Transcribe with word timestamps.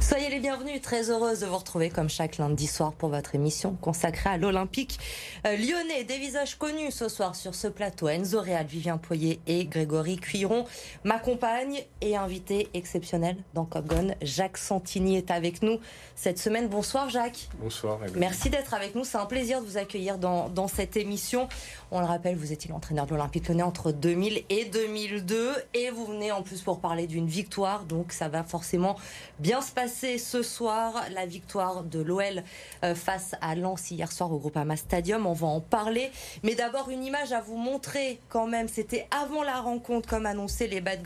Soyez 0.00 0.28
les 0.28 0.38
bienvenus, 0.38 0.80
très 0.80 1.10
heureuse 1.10 1.40
de 1.40 1.46
vous 1.46 1.56
retrouver 1.56 1.90
comme 1.90 2.08
chaque 2.08 2.36
lundi 2.36 2.66
soir 2.66 2.92
pour 2.92 3.08
votre 3.08 3.34
émission 3.34 3.76
consacrée 3.80 4.30
à 4.30 4.36
l'Olympique 4.36 4.98
euh, 5.46 5.56
lyonnais. 5.56 6.04
Des 6.04 6.18
visages 6.18 6.56
connus 6.56 6.92
ce 6.92 7.08
soir 7.08 7.34
sur 7.34 7.54
ce 7.54 7.68
plateau. 7.68 8.08
Enzo 8.08 8.40
Réal, 8.40 8.66
Vivien 8.66 8.98
Poyer 8.98 9.40
et 9.46 9.64
Grégory 9.64 10.16
Cuiron 10.16 10.66
m'accompagnent 11.04 11.82
et 12.00 12.16
invité 12.16 12.68
exceptionnel 12.74 13.36
dans 13.54 13.64
Cop 13.64 13.86
Gun. 13.86 14.14
Jacques 14.22 14.58
Santini 14.58 15.16
est 15.16 15.30
avec 15.30 15.62
nous 15.62 15.80
cette 16.14 16.38
semaine. 16.38 16.68
Bonsoir 16.68 17.10
Jacques. 17.10 17.48
Bonsoir. 17.60 17.98
Merci 18.14 18.50
d'être 18.50 18.74
avec 18.74 18.94
nous. 18.94 19.04
C'est 19.04 19.18
un 19.18 19.26
plaisir 19.26 19.60
de 19.60 19.66
vous 19.66 19.78
accueillir 19.78 20.18
dans, 20.18 20.48
dans 20.48 20.68
cette 20.68 20.96
émission. 20.96 21.48
On 21.90 22.00
le 22.00 22.06
rappelle, 22.06 22.36
vous 22.36 22.52
étiez 22.52 22.70
l'entraîneur 22.70 23.06
de 23.06 23.10
l'Olympique 23.12 23.48
lyonnais 23.48 23.62
entre 23.62 23.90
2000 23.90 24.44
et 24.48 24.64
2002 24.66 25.54
et 25.74 25.90
vous 25.90 26.06
venez 26.06 26.30
en 26.30 26.42
plus 26.42 26.60
pour 26.60 26.80
parler 26.80 27.06
d'une 27.06 27.26
victoire. 27.26 27.84
Donc 27.84 28.12
ça 28.12 28.28
va 28.28 28.44
forcément 28.44 28.96
bien 29.38 29.60
se 29.60 29.72
passer 29.72 29.77
ce 29.86 30.42
soir. 30.42 31.04
La 31.14 31.24
victoire 31.24 31.84
de 31.84 32.00
l'OL 32.00 32.42
euh, 32.82 32.94
face 32.96 33.36
à 33.40 33.54
Lens 33.54 33.90
hier 33.92 34.10
soir 34.10 34.32
au 34.32 34.38
Groupama 34.38 34.76
Stadium. 34.76 35.26
On 35.26 35.32
va 35.32 35.46
en 35.46 35.60
parler. 35.60 36.10
Mais 36.42 36.56
d'abord, 36.56 36.88
une 36.90 37.04
image 37.04 37.32
à 37.32 37.40
vous 37.40 37.56
montrer 37.56 38.18
quand 38.28 38.48
même. 38.48 38.66
C'était 38.66 39.06
avant 39.10 39.44
la 39.44 39.60
rencontre, 39.60 40.08
comme 40.08 40.26
annoncé, 40.26 40.66
les 40.66 40.80
Bad 40.80 40.98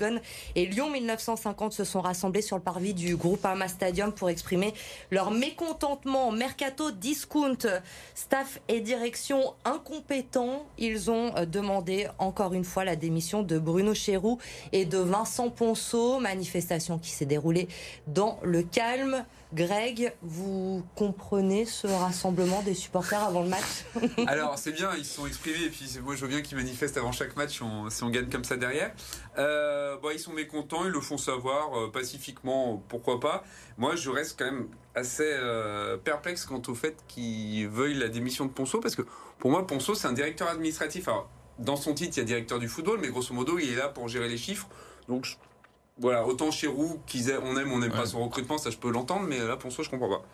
et 0.54 0.66
Lyon 0.66 0.90
1950 0.90 1.72
se 1.72 1.84
sont 1.84 2.00
rassemblés 2.00 2.40
sur 2.40 2.56
le 2.56 2.62
parvis 2.62 2.94
du 2.94 3.16
Groupama 3.16 3.68
Stadium 3.68 4.12
pour 4.12 4.30
exprimer 4.30 4.72
leur 5.10 5.30
mécontentement. 5.30 6.32
Mercato 6.32 6.90
discount, 6.90 7.58
staff 8.14 8.60
et 8.68 8.80
direction 8.80 9.54
incompétents. 9.64 10.64
Ils 10.78 11.10
ont 11.10 11.36
euh, 11.36 11.44
demandé 11.44 12.08
encore 12.18 12.54
une 12.54 12.64
fois 12.64 12.84
la 12.84 12.96
démission 12.96 13.42
de 13.42 13.58
Bruno 13.58 13.92
Chéroux 13.92 14.38
et 14.72 14.86
de 14.86 14.98
Vincent 14.98 15.50
Ponceau. 15.50 16.20
Manifestation 16.20 16.98
qui 16.98 17.10
s'est 17.10 17.26
déroulée 17.26 17.68
dans 18.06 18.38
le 18.42 18.61
calme. 18.62 19.24
Greg, 19.54 20.14
vous 20.22 20.82
comprenez 20.94 21.66
ce 21.66 21.86
rassemblement 21.86 22.62
des 22.62 22.72
supporters 22.72 23.22
avant 23.22 23.42
le 23.42 23.50
match 23.50 23.84
Alors 24.26 24.56
c'est 24.56 24.72
bien, 24.72 24.90
ils 24.96 25.04
se 25.04 25.16
sont 25.16 25.26
exprimés 25.26 25.64
et 25.66 25.68
puis 25.68 25.86
moi 26.02 26.14
je 26.14 26.22
veux 26.22 26.28
bien 26.28 26.40
qu'ils 26.40 26.56
manifestent 26.56 26.96
avant 26.96 27.12
chaque 27.12 27.36
match 27.36 27.60
si 27.90 28.02
on, 28.02 28.08
gagne 28.08 28.30
comme 28.30 28.44
ça 28.44 28.56
derrière. 28.56 28.92
Euh, 29.36 29.98
bon, 29.98 30.08
ils 30.10 30.18
sont 30.18 30.32
mécontents, 30.32 30.86
ils 30.86 30.90
le 30.90 31.00
font 31.00 31.18
savoir 31.18 31.78
euh, 31.78 31.90
pacifiquement, 31.90 32.82
pourquoi 32.88 33.20
pas. 33.20 33.44
Moi 33.76 33.94
je 33.94 34.08
reste 34.08 34.38
quand 34.38 34.46
même 34.46 34.68
assez 34.94 35.30
euh, 35.30 35.98
perplexe 35.98 36.46
quant 36.46 36.62
au 36.66 36.74
fait 36.74 36.96
qu'ils 37.06 37.68
veuillent 37.68 37.98
la 37.98 38.08
démission 38.08 38.46
de 38.46 38.50
Ponceau 38.50 38.80
parce 38.80 38.96
que 38.96 39.02
pour 39.38 39.50
moi 39.50 39.66
Ponceau 39.66 39.94
c'est 39.94 40.08
un 40.08 40.14
directeur 40.14 40.48
administratif. 40.48 41.08
Alors 41.08 41.28
dans 41.58 41.76
son 41.76 41.92
titre 41.92 42.16
il 42.16 42.20
y 42.20 42.22
a 42.22 42.24
directeur 42.24 42.58
du 42.58 42.68
football 42.68 43.00
mais 43.02 43.08
grosso 43.08 43.34
modo 43.34 43.58
il 43.58 43.70
est 43.70 43.76
là 43.76 43.88
pour 43.88 44.08
gérer 44.08 44.30
les 44.30 44.38
chiffres. 44.38 44.68
Donc 45.08 45.36
voilà, 45.98 46.26
autant 46.26 46.50
chez 46.50 46.66
Roux, 46.66 47.00
qu'ils 47.06 47.32
on 47.42 47.56
aime, 47.56 47.72
on 47.72 47.78
n'aime 47.78 47.92
pas 47.92 48.06
son 48.06 48.24
recrutement, 48.24 48.58
ça 48.58 48.70
je 48.70 48.76
peux 48.76 48.90
l'entendre, 48.90 49.26
mais 49.28 49.38
là, 49.38 49.56
Ponceau, 49.56 49.82
je 49.82 49.90
comprends 49.90 50.08
pas. 50.08 50.24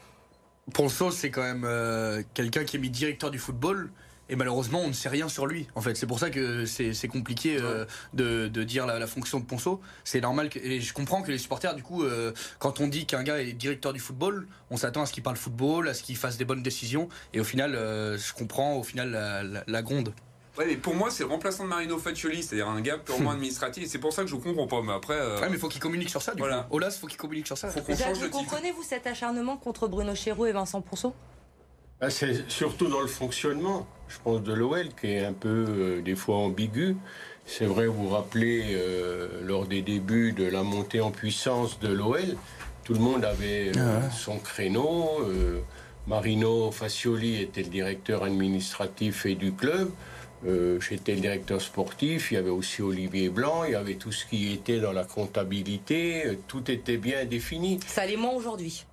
Ponceau, 0.73 1.11
c'est 1.11 1.31
quand 1.31 1.42
même 1.42 1.64
euh, 1.64 2.23
quelqu'un 2.34 2.64
qui 2.64 2.77
est 2.77 2.81
mis 2.81 2.91
directeur 2.91 3.31
du 3.31 3.39
football. 3.39 3.91
Et 4.31 4.36
malheureusement, 4.36 4.81
on 4.81 4.89
ne 4.89 4.92
sait 4.92 5.09
rien 5.09 5.27
sur 5.27 5.47
lui. 5.47 5.69
En 5.75 5.81
fait, 5.81 5.95
c'est 5.95 6.06
pour 6.06 6.19
ça 6.19 6.29
que 6.29 6.67
c'est 6.67 7.09
compliqué 7.09 7.56
euh, 7.59 7.86
de, 8.12 8.62
dire 8.62 8.84
la, 8.84 9.06
fonction 9.06 9.41
de 9.41 9.47
Ponceau. 9.47 9.81
C'est 10.05 10.20
normal 10.20 10.51
que, 10.51 10.59
et 10.59 10.83
je 10.83 10.92
comprends 10.92 11.23
que 11.23 11.33
les 11.33 11.39
supporters, 11.39 11.75
du 11.75 11.83
coup, 11.83 12.05
euh, 12.05 12.34
quand 12.59 12.81
on 12.81 12.89
dit 12.89 13.06
qu'un 13.06 13.23
gars 13.23 13.41
est 13.41 13.55
directeur 13.55 13.95
du 13.95 14.01
football, 14.01 14.47
on 14.70 14.77
s'attend 14.77 15.01
à 15.01 15.06
ce 15.06 15.14
qu'il 15.14 15.23
parle 15.23 15.36
football, 15.36 15.89
à 15.89 15.95
ce 15.95 16.03
qu'il 16.03 16.17
fasse 16.17 16.36
des 16.36 16.45
bonnes 16.45 16.62
décisions. 16.62 17.09
Et 17.33 17.41
au 17.41 17.45
final, 17.45 17.73
je 17.73 18.33
comprends 18.34 18.75
au 18.75 18.83
final 18.83 19.12
la, 19.12 19.64
la 19.67 19.83
gronde. 19.83 20.12
Ouais, 20.59 20.64
mais 20.67 20.77
pour 20.77 20.95
moi, 20.95 21.09
c'est 21.09 21.23
le 21.23 21.28
remplaçant 21.28 21.62
de 21.62 21.69
Marino 21.69 21.98
Faccioli, 21.98 22.42
c'est-à-dire 22.42 22.69
un 22.69 22.81
gars 22.81 22.98
purement 22.98 23.31
administratif. 23.31 23.87
C'est 23.89 23.98
pour 23.98 24.12
ça 24.12 24.23
que 24.25 24.28
je 24.28 24.34
comprends 24.34 24.67
pas. 24.67 24.83
Mais 24.83 24.92
après. 24.92 25.14
Euh... 25.14 25.41
Ouais, 25.41 25.48
mais 25.48 25.56
faut 25.56 25.69
qu'il 25.69 25.81
communique 25.81 26.11
sur 26.11 26.20
ça. 26.20 26.35
Du 26.35 26.41
voilà. 26.41 26.67
Coup. 26.69 26.77
Olas, 26.77 26.98
faut 27.01 27.07
qu'il 27.07 27.17
communique 27.17 27.46
sur 27.46 27.57
ça. 27.57 27.69
Faut 27.69 27.80
qu'on 27.80 27.96
change 27.96 28.19
vous 28.19 28.29
comprenez-vous 28.29 28.83
cet 28.83 29.07
acharnement 29.07 29.57
contre 29.57 29.86
Bruno 29.86 30.17
Chéroux 30.17 30.47
et 30.47 30.52
Vincent 30.52 30.80
Ponceau 30.80 31.14
bah, 32.01 32.11
C'est 32.11 32.51
surtout 32.51 32.89
dans 32.89 33.01
le 33.01 33.07
fonctionnement, 33.07 33.86
je 34.08 34.17
pense, 34.24 34.42
de 34.42 34.52
l'OL 34.52 34.89
qui 35.01 35.13
est 35.13 35.24
un 35.24 35.33
peu 35.33 35.64
euh, 35.68 36.02
des 36.02 36.17
fois 36.17 36.39
ambigu. 36.39 36.97
C'est 37.47 37.67
vrai, 37.67 37.86
vous 37.86 38.08
vous 38.08 38.14
rappelez, 38.14 38.64
euh, 38.73 39.41
lors 39.45 39.64
des 39.64 39.80
débuts 39.80 40.33
de 40.33 40.45
la 40.45 40.64
montée 40.64 41.01
en 41.01 41.13
puissance 41.13 41.79
de 41.79 41.89
l'OL, 41.89 42.36
tout 42.83 42.95
le 42.95 43.01
monde 43.01 43.24
avait 43.24 43.70
euh, 43.77 44.01
ah 44.02 44.11
son 44.11 44.39
créneau. 44.39 45.24
Marino 46.08 46.70
Faccioli 46.70 47.42
était 47.42 47.63
le 47.63 47.68
directeur 47.68 48.24
administratif 48.24 49.24
et 49.24 49.35
du 49.35 49.52
club. 49.52 49.91
Euh, 50.46 50.78
j'étais 50.80 51.14
le 51.14 51.20
directeur 51.20 51.60
sportif, 51.60 52.30
il 52.30 52.34
y 52.34 52.36
avait 52.36 52.50
aussi 52.50 52.80
Olivier 52.80 53.28
Blanc, 53.28 53.64
il 53.64 53.72
y 53.72 53.74
avait 53.74 53.94
tout 53.96 54.12
ce 54.12 54.24
qui 54.24 54.52
était 54.52 54.78
dans 54.78 54.92
la 54.92 55.04
comptabilité, 55.04 56.26
euh, 56.26 56.38
tout 56.46 56.70
était 56.70 56.96
bien 56.96 57.24
défini. 57.24 57.80
Ça 57.86 58.06
l'est 58.06 58.16
moins 58.16 58.30
aujourd'hui 58.32 58.84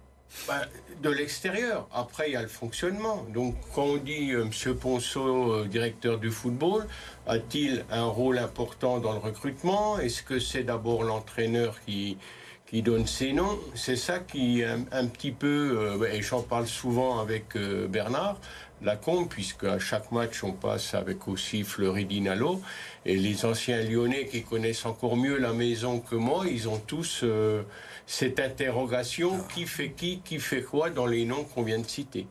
bah, 0.48 0.62
De 1.04 1.10
l'extérieur. 1.12 1.88
Après, 1.94 2.30
il 2.30 2.34
y 2.34 2.36
a 2.36 2.42
le 2.42 2.48
fonctionnement. 2.48 3.28
Donc, 3.32 3.56
quand 3.76 3.84
on 3.84 3.98
dit 3.98 4.32
euh, 4.32 4.46
M. 4.46 4.76
Ponceau, 4.76 5.66
directeur 5.66 6.18
du 6.18 6.32
football, 6.32 6.88
a-t-il 7.28 7.86
un 7.92 8.06
rôle 8.06 8.40
important 8.40 8.98
dans 8.98 9.14
le 9.14 9.20
recrutement? 9.20 10.00
Est-ce 10.00 10.24
que 10.24 10.40
c'est 10.40 10.64
d'abord 10.64 11.04
l'entraîneur 11.04 11.80
qui, 11.86 12.18
qui 12.66 12.82
donne 12.82 13.06
ses 13.06 13.34
noms? 13.34 13.60
C'est 13.76 13.98
ça 13.98 14.18
qui, 14.18 14.64
un, 14.64 14.86
un 14.92 15.06
petit 15.06 15.32
peu, 15.32 16.08
et 16.12 16.24
j'en 16.24 16.42
parle 16.42 16.66
souvent 16.66 17.20
avec 17.20 17.56
Bernard, 17.56 18.40
la 18.86 18.96
combe, 18.96 19.28
puisque 19.28 19.64
à 19.66 19.80
chaque 19.80 20.12
match, 20.12 20.44
on 20.44 20.54
passe 20.54 20.94
avec 20.94 21.28
aussi 21.28 21.64
Fleury 21.64 22.06
Dinalo. 22.06 22.62
Et 23.06 23.16
les 23.16 23.46
anciens 23.46 23.82
Lyonnais 23.82 24.28
qui 24.28 24.44
connaissent 24.44 24.86
encore 24.86 25.18
mieux 25.18 25.38
la 25.38 25.54
maison 25.54 26.00
que 26.00 26.16
moi, 26.16 26.46
ils 26.50 26.70
ont 26.70 26.80
tous 26.80 27.22
euh, 27.24 27.64
cette 28.06 28.40
interrogation 28.40 29.40
qui 29.54 29.66
fait 29.66 29.92
qui, 29.92 30.22
qui 30.24 30.40
fait 30.40 30.62
quoi 30.62 30.90
dans 30.90 31.08
les 31.08 31.26
noms 31.26 31.44
qu'on 31.44 31.64
vient 31.64 31.80
de 31.80 31.88
citer. 31.88 32.28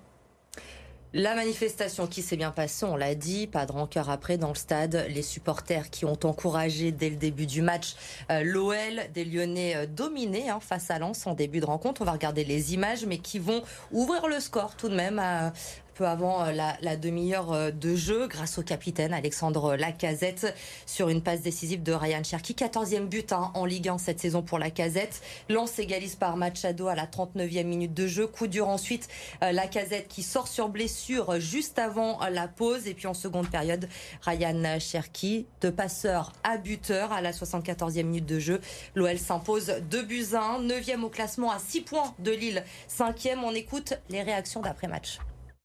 La 1.16 1.37
manifestation 1.37 2.09
qui 2.09 2.22
s'est 2.22 2.37
bien 2.37 2.50
passée, 2.50 2.84
on 2.87 2.97
l'a 2.97 3.14
dit, 3.14 3.47
pas 3.47 3.66
de 3.66 3.72
rancœur 3.72 4.10
après 4.10 4.37
dans 4.37 4.48
le 4.48 4.56
stade. 4.56 5.06
Les 5.10 5.22
supporters 5.22 5.88
qui 5.88 6.04
ont 6.04 6.19
encouragé 6.25 6.91
dès 6.91 7.09
le 7.09 7.14
début 7.14 7.47
du 7.47 7.62
match 7.62 7.94
euh, 8.32 8.43
l'OL, 8.43 9.00
des 9.14 9.25
Lyonnais 9.25 9.76
euh, 9.76 9.87
dominés 9.87 10.50
hein, 10.50 10.59
face 10.59 10.91
à 10.91 10.98
Lens 10.98 11.25
en 11.28 11.34
début 11.34 11.60
de 11.60 11.66
rencontre. 11.66 12.03
On 12.03 12.04
va 12.04 12.10
regarder 12.10 12.43
les 12.43 12.75
images, 12.75 13.06
mais 13.06 13.19
qui 13.19 13.38
vont 13.38 13.62
ouvrir 13.93 14.26
le 14.26 14.41
score 14.41 14.75
tout 14.75 14.88
de 14.88 14.97
même 14.97 15.20
à, 15.20 15.53
peu 15.94 16.06
avant 16.06 16.44
euh, 16.44 16.53
la, 16.53 16.97
demi-heure 16.97 17.53
euh, 17.53 17.71
de 17.71 17.94
jeu 17.94 18.27
grâce 18.27 18.59
au 18.59 18.62
capitaine 18.62 19.12
Alexandre 19.12 19.77
Lacazette 19.77 20.55
sur 20.87 21.09
une 21.09 21.22
passe 21.22 21.41
décisive 21.41 21.82
de 21.82 21.93
Ryan 21.93 22.22
Cherki. 22.22 22.53
14e 22.53 23.06
but 23.06 23.32
hein, 23.32 23.50
en 23.55 23.65
Ligue 23.65 23.88
1 23.88 23.99
cette 23.99 24.21
saison 24.21 24.43
pour 24.43 24.59
Lacazette. 24.59 25.22
Lance 25.49 25.78
égalise 25.78 26.16
par 26.16 26.37
Machado 26.37 26.88
à 26.88 26.94
la 26.94 27.06
39e 27.06 27.65
minute 27.65 27.94
de 27.94 28.06
jeu. 28.06 28.27
Coup 28.27 28.49
dur 28.49 28.69
ensuite 28.69 29.09
euh, 29.43 29.53
Lacazette 29.53 30.09
qui 30.09 30.22
sort 30.22 30.49
sur 30.49 30.69
blessure 30.69 31.41
juste 31.41 31.78
avant 31.78 32.19
la 32.28 32.49
pause. 32.49 32.87
Et 32.87 32.94
puis 32.94 33.06
en 33.06 33.15
seconde 33.15 33.49
période, 33.49 33.88
Ryan 34.22 34.78
Cherki, 34.81 35.47
de 35.61 35.71
passeur 35.71 36.32
à 36.43 36.59
buteur 36.59 37.12
à 37.12 37.22
la 37.22 37.31
74e 37.31 38.03
minute 38.03 38.26
de 38.26 38.38
jeu. 38.38 38.61
L'OL 38.94 39.19
s'impose 39.19 39.72
2 39.91 40.03
buts 40.03 40.26
1, 40.34 40.62
9e 40.62 41.03
au 41.03 41.09
classement 41.09 41.53
à 41.53 41.59
6 41.59 41.82
points 41.82 42.15
de 42.19 42.32
Lille, 42.32 42.65
5e. 42.91 43.38
On 43.44 43.55
écoute 43.55 43.94
les 44.11 44.22
réactions 44.22 44.61
d'après-match. 44.61 45.19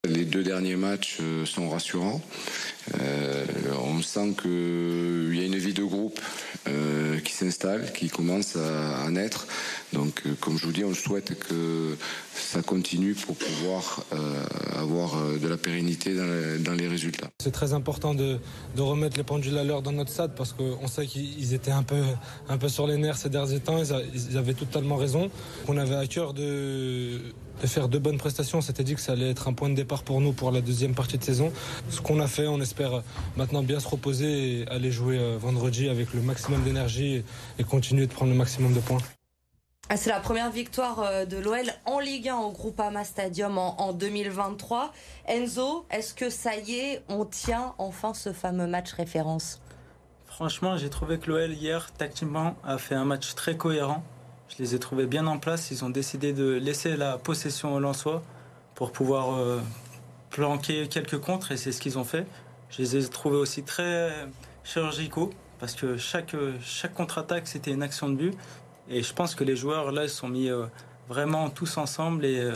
Les 0.08 0.24
deux 0.24 0.44
derniers 0.44 0.78
matchs 0.78 1.18
euh, 1.20 1.46
sont 1.46 1.70
rassurants. 1.70 2.22
Euh, 3.02 3.46
on 3.84 4.02
sent 4.02 4.34
qu'il 4.42 5.36
y 5.36 5.42
a 5.42 5.46
une 5.46 5.58
vie 5.58 5.74
de 5.74 5.84
groupe 5.84 6.18
euh, 6.70 7.20
qui 7.20 7.34
s'installe, 7.34 7.92
qui 7.92 8.08
commence 8.08 8.56
à, 8.56 9.10
naître. 9.10 9.46
Donc, 9.92 10.24
comme 10.40 10.58
je 10.58 10.66
vous 10.66 10.72
dis, 10.72 10.86
on 10.86 10.94
souhaite 10.94 11.38
que 11.38 11.98
ça 12.34 12.62
continue 12.62 13.14
pour 13.14 13.36
pouvoir 13.36 14.06
avoir 14.78 15.18
de 15.38 15.48
la 15.48 15.58
pérennité 15.58 16.16
dans, 16.16 16.74
les 16.74 16.88
résultats. 16.88 17.28
C'est 17.42 17.52
très 17.52 17.74
important 17.74 18.14
de, 18.14 18.40
remettre 18.78 19.18
les 19.18 19.24
pendules 19.24 19.58
à 19.58 19.64
l'heure 19.66 19.82
dans 19.82 19.92
notre 19.92 20.12
stade 20.12 20.34
parce 20.36 20.54
qu'on 20.54 20.88
sait 20.88 21.08
qu'ils 21.08 21.54
étaient 21.54 21.72
un 21.72 21.84
peu, 21.84 22.02
un 22.48 22.58
peu 22.58 22.70
sur 22.70 22.88
les 22.88 22.98
nerfs 22.98 23.18
ces 23.18 23.30
derniers 23.30 23.60
temps. 23.60 23.82
Ils, 24.14 24.38
avaient 24.38 24.54
totalement 24.54 24.96
raison. 24.96 25.30
On 25.68 25.78
avait 25.78 25.96
à 25.96 26.08
cœur 26.08 26.34
de 26.34 27.20
de 27.62 27.68
faire 27.68 27.90
de 27.90 27.98
bonnes 27.98 28.18
prestations. 28.18 28.62
C'était 28.62 28.84
dit 28.84 28.96
que 28.96 29.02
ça 29.02 29.14
allait 29.14 29.32
être 29.32 29.48
un 29.48 29.54
point 29.54 29.70
de 29.70 29.76
départ 29.76 30.04
pour 30.04 30.22
nous 30.22 30.34
pour 30.34 30.52
la 30.52 30.62
deuxième 30.62 30.96
partie 30.96 31.18
de 31.18 31.24
saison. 31.24 31.52
Ce 31.90 32.02
qu'on 32.02 32.20
a 32.20 32.28
fait, 32.28 32.48
on 32.48 32.62
espère 32.62 33.04
maintenant 33.38 33.64
bien 33.64 33.80
se 33.80 33.88
reposer 33.88 34.62
et 34.62 34.68
aller 34.70 34.92
jouer 34.92 35.18
euh, 35.18 35.38
vendredi 35.38 35.90
avec 35.90 36.14
le 36.14 36.22
maximum 36.22 36.64
d'énergie 36.64 37.24
et 37.58 37.64
continuer 37.64 38.08
de 38.08 38.12
prendre 38.12 38.32
le 38.32 38.38
maximum 38.38 38.74
de 38.74 38.80
points. 38.80 39.02
Ah, 39.92 39.98
c'est 39.98 40.12
la 40.12 40.20
première 40.20 40.52
victoire 40.52 41.02
euh, 41.02 41.26
de 41.26 41.38
l'OL 41.38 41.66
en 41.86 42.00
Ligue 42.00 42.30
1 42.30 42.38
au 42.38 42.52
Groupama 42.52 43.04
Stadium 43.04 43.58
en, 43.58 43.92
2023. 43.92 44.94
Enzo, 45.28 45.86
est-ce 45.90 46.14
que 46.14 46.30
ça 46.30 46.56
y 46.56 46.76
est, 46.76 47.04
on 47.10 47.26
tient 47.26 47.74
enfin 47.80 48.14
ce 48.14 48.32
fameux 48.32 48.68
match 48.68 48.92
référence? 48.92 49.60
Franchement, 50.28 50.78
j'ai 50.78 50.92
trouvé 50.92 51.18
que 51.18 51.32
l'OL 51.32 51.52
hier, 51.52 51.92
tactiquement, 51.94 52.56
a 52.64 52.78
fait 52.78 52.94
un 52.94 53.04
match 53.04 53.34
très 53.34 53.58
cohérent. 53.58 54.04
Je 54.50 54.64
les 54.64 54.76
ai 54.76 54.80
trouvés 54.80 55.06
bien 55.06 55.28
en 55.28 55.38
place. 55.38 55.72
Ils 55.72 55.86
ont 55.86 55.90
décidé 55.90 56.34
de 56.34 56.54
laisser 56.54 56.98
la 56.98 57.18
possession 57.18 57.76
au 57.76 57.80
Lensois 57.80 58.24
pour 58.76 58.92
pouvoir 58.92 59.36
euh, 59.36 59.60
planquer 60.32 60.88
quelques 60.88 61.20
contres 61.20 61.52
et 61.52 61.58
c'est 61.58 61.72
ce 61.72 61.80
qu'ils 61.80 61.98
ont 61.98 62.04
fait. 62.04 62.26
Je 62.70 62.82
les 62.82 62.98
ai 62.98 63.10
trouvés 63.10 63.38
aussi 63.38 63.64
très 63.64 64.12
chirurgicaux 64.64 65.32
parce 65.60 65.74
que 65.74 65.98
chaque, 65.98 66.36
chaque 66.62 66.94
contre-attaque 66.94 67.48
c'était 67.48 67.72
une 67.72 67.84
action 67.84 68.10
de 68.10 68.16
but 68.16 68.38
et 68.90 69.04
je 69.04 69.14
pense 69.14 69.36
que 69.36 69.44
les 69.44 69.56
joueurs 69.56 69.92
là 69.92 70.04
ils 70.04 70.10
sont 70.10 70.30
mis 70.30 70.50
euh, 70.50 70.66
vraiment 71.10 71.50
tous 71.50 71.78
ensemble 71.78 72.26
et 72.26 72.52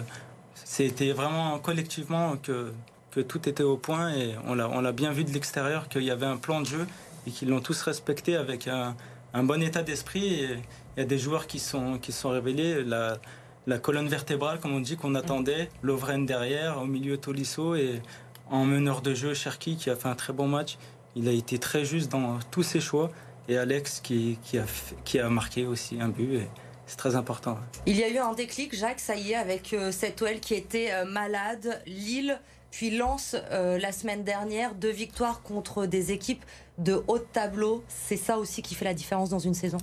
c'était 0.56 1.12
vraiment 1.12 1.60
collectivement 1.60 2.38
que, 2.38 2.72
que 3.12 3.20
tout 3.20 3.50
était 3.50 3.64
au 3.64 3.78
point 3.78 4.14
et 4.14 4.36
on 4.46 4.56
l'a 4.56 4.92
bien 4.92 5.12
vu 5.12 5.24
de 5.24 5.32
l'extérieur 5.32 5.90
qu'il 5.90 6.04
y 6.04 6.12
avait 6.12 6.26
un 6.26 6.38
plan 6.38 6.62
de 6.62 6.68
jeu 6.68 6.88
et 7.28 7.32
qu'ils 7.32 7.50
l'ont 7.50 7.62
tous 7.62 7.82
respecté 7.82 8.36
avec 8.36 8.68
un, 8.68 8.96
un 9.34 9.44
bon 9.44 9.62
état 9.62 9.84
d'esprit. 9.84 10.48
Il 10.96 11.00
y 11.00 11.02
a 11.02 11.06
des 11.06 11.18
joueurs 11.18 11.48
qui 11.48 11.60
sont, 11.60 11.98
qui 11.98 12.12
sont 12.12 12.30
révélés. 12.30 12.84
La, 12.84 13.18
la 13.66 13.80
colonne 13.80 14.08
vertébrale, 14.08 14.60
comme 14.60 14.74
on 14.74 14.80
dit, 14.80 14.98
qu'on 14.98 15.16
attendait. 15.16 15.70
Lovren 15.82 16.26
derrière, 16.26 16.82
au 16.82 16.86
milieu 16.86 17.18
Tolisso 17.18 17.76
et 17.76 18.02
en 18.50 18.66
meneur 18.66 19.02
de 19.02 19.14
jeu 19.14 19.34
Cherki 19.34 19.78
qui 19.78 19.90
a 19.90 19.96
fait 19.96 20.10
un 20.10 20.16
très 20.16 20.34
bon 20.34 20.48
match. 20.48 20.78
Il 21.16 21.28
a 21.28 21.32
été 21.32 21.58
très 21.58 21.86
juste 21.86 22.12
dans 22.12 22.40
tous 22.52 22.64
ses 22.64 22.80
choix. 22.80 23.12
Et 23.50 23.58
Alex 23.58 24.00
qui, 24.00 24.38
qui, 24.44 24.58
a, 24.58 24.64
qui 25.04 25.20
a 25.20 25.30
marqué 25.30 25.66
aussi 25.66 26.00
un 26.00 26.10
but. 26.10 26.36
Et 26.36 26.48
c'est 26.86 26.98
très 26.98 27.16
important. 27.16 27.58
Il 27.86 27.98
y 27.98 28.04
a 28.04 28.10
eu 28.10 28.18
un 28.18 28.34
déclic, 28.34 28.76
Jacques, 28.76 29.00
ça 29.00 29.16
y 29.16 29.32
est, 29.32 29.36
avec 29.36 29.74
euh, 29.74 29.92
cette 29.92 30.22
OL 30.22 30.40
qui 30.40 30.54
était 30.54 30.92
euh, 30.92 31.06
malade. 31.06 31.82
Lille 31.86 32.40
puis 32.74 32.90
lance 32.90 33.36
euh, 33.52 33.78
la 33.78 33.92
semaine 33.92 34.24
dernière 34.24 34.74
deux 34.74 34.90
victoires 34.90 35.44
contre 35.44 35.86
des 35.86 36.12
équipes 36.12 36.44
de 36.78 37.04
haut 37.08 37.20
tableau. 37.20 37.84
C'est 37.88 38.18
ça 38.18 38.38
aussi 38.38 38.62
qui 38.62 38.76
fait 38.76 38.86
la 38.86 38.94
différence 38.94 39.30
dans 39.30 39.40
une 39.40 39.54
saison? 39.54 39.78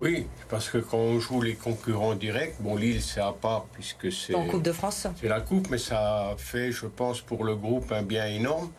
Oui, 0.00 0.26
parce 0.50 0.68
que 0.68 0.78
quand 0.78 0.98
on 0.98 1.18
joue 1.18 1.40
les 1.40 1.54
concurrents 1.54 2.14
directs, 2.14 2.56
bon, 2.60 2.76
Lille, 2.76 3.00
c'est 3.00 3.20
à 3.20 3.32
part 3.32 3.64
puisque 3.72 4.12
c'est. 4.12 4.34
En 4.34 4.46
Coupe 4.46 4.62
de 4.62 4.72
France 4.72 5.06
C'est 5.20 5.28
la 5.28 5.40
Coupe, 5.40 5.70
mais 5.70 5.78
ça 5.78 6.34
fait, 6.36 6.72
je 6.72 6.86
pense, 6.86 7.20
pour 7.20 7.44
le 7.44 7.54
groupe 7.54 7.90
un 7.92 8.02
bien 8.02 8.26
énorme. 8.26 8.70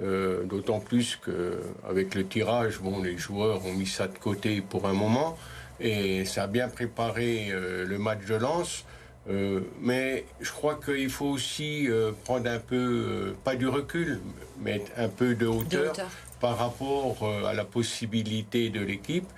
Euh, 0.00 0.44
d'autant 0.44 0.80
plus 0.80 1.18
qu'avec 1.22 2.14
le 2.14 2.26
tirage, 2.26 2.80
bon, 2.80 3.02
les 3.02 3.18
joueurs 3.18 3.66
ont 3.66 3.74
mis 3.74 3.86
ça 3.86 4.08
de 4.08 4.16
côté 4.16 4.62
pour 4.62 4.86
un 4.86 4.94
moment. 4.94 5.36
Et 5.80 6.24
ça 6.24 6.44
a 6.44 6.46
bien 6.46 6.68
préparé 6.68 7.48
euh, 7.50 7.84
le 7.84 7.98
match 7.98 8.24
de 8.24 8.36
lance. 8.36 8.84
Euh, 9.28 9.60
mais 9.80 10.24
je 10.40 10.50
crois 10.50 10.80
qu'il 10.82 11.10
faut 11.10 11.26
aussi 11.26 11.88
prendre 12.24 12.50
un 12.50 12.58
peu, 12.58 13.34
pas 13.44 13.54
du 13.54 13.68
recul, 13.68 14.20
mais 14.60 14.82
un 14.96 15.08
peu 15.08 15.34
de 15.34 15.46
hauteur, 15.46 15.92
par 16.42 16.58
rapport 16.58 17.16
à 17.46 17.54
la 17.54 17.64
possibilité 17.64 18.68
de 18.68 18.80
l'équipe. 18.80 19.28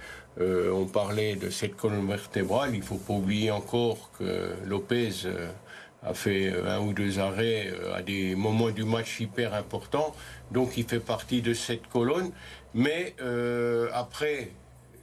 on 0.41 0.87
parlait 0.87 1.37
de 1.37 1.51
cette 1.51 1.77
colonne 1.77 2.09
vertébrale, 2.09 2.71
il 2.73 2.81
ne 2.81 2.85
faut 2.85 3.03
pas 3.07 3.13
oublier 3.13 3.51
encore 3.53 4.11
que 4.19 4.55
Lopez 4.67 5.13
a 6.03 6.15
fait 6.15 6.53
un 6.67 6.81
ou 6.81 6.93
deux 6.93 7.21
arrêts 7.21 7.73
à 7.95 8.03
des 8.03 8.35
moments 8.35 8.71
du 8.71 8.85
match 8.85 9.21
hyper 9.21 9.55
importants, 9.55 10.13
donc 10.51 10.77
il 10.77 10.85
fait 10.85 11.07
partie 11.15 11.43
de 11.43 11.55
cette 11.55 11.87
colonne. 11.89 12.31
Mais 12.75 13.15
après, 13.93 14.51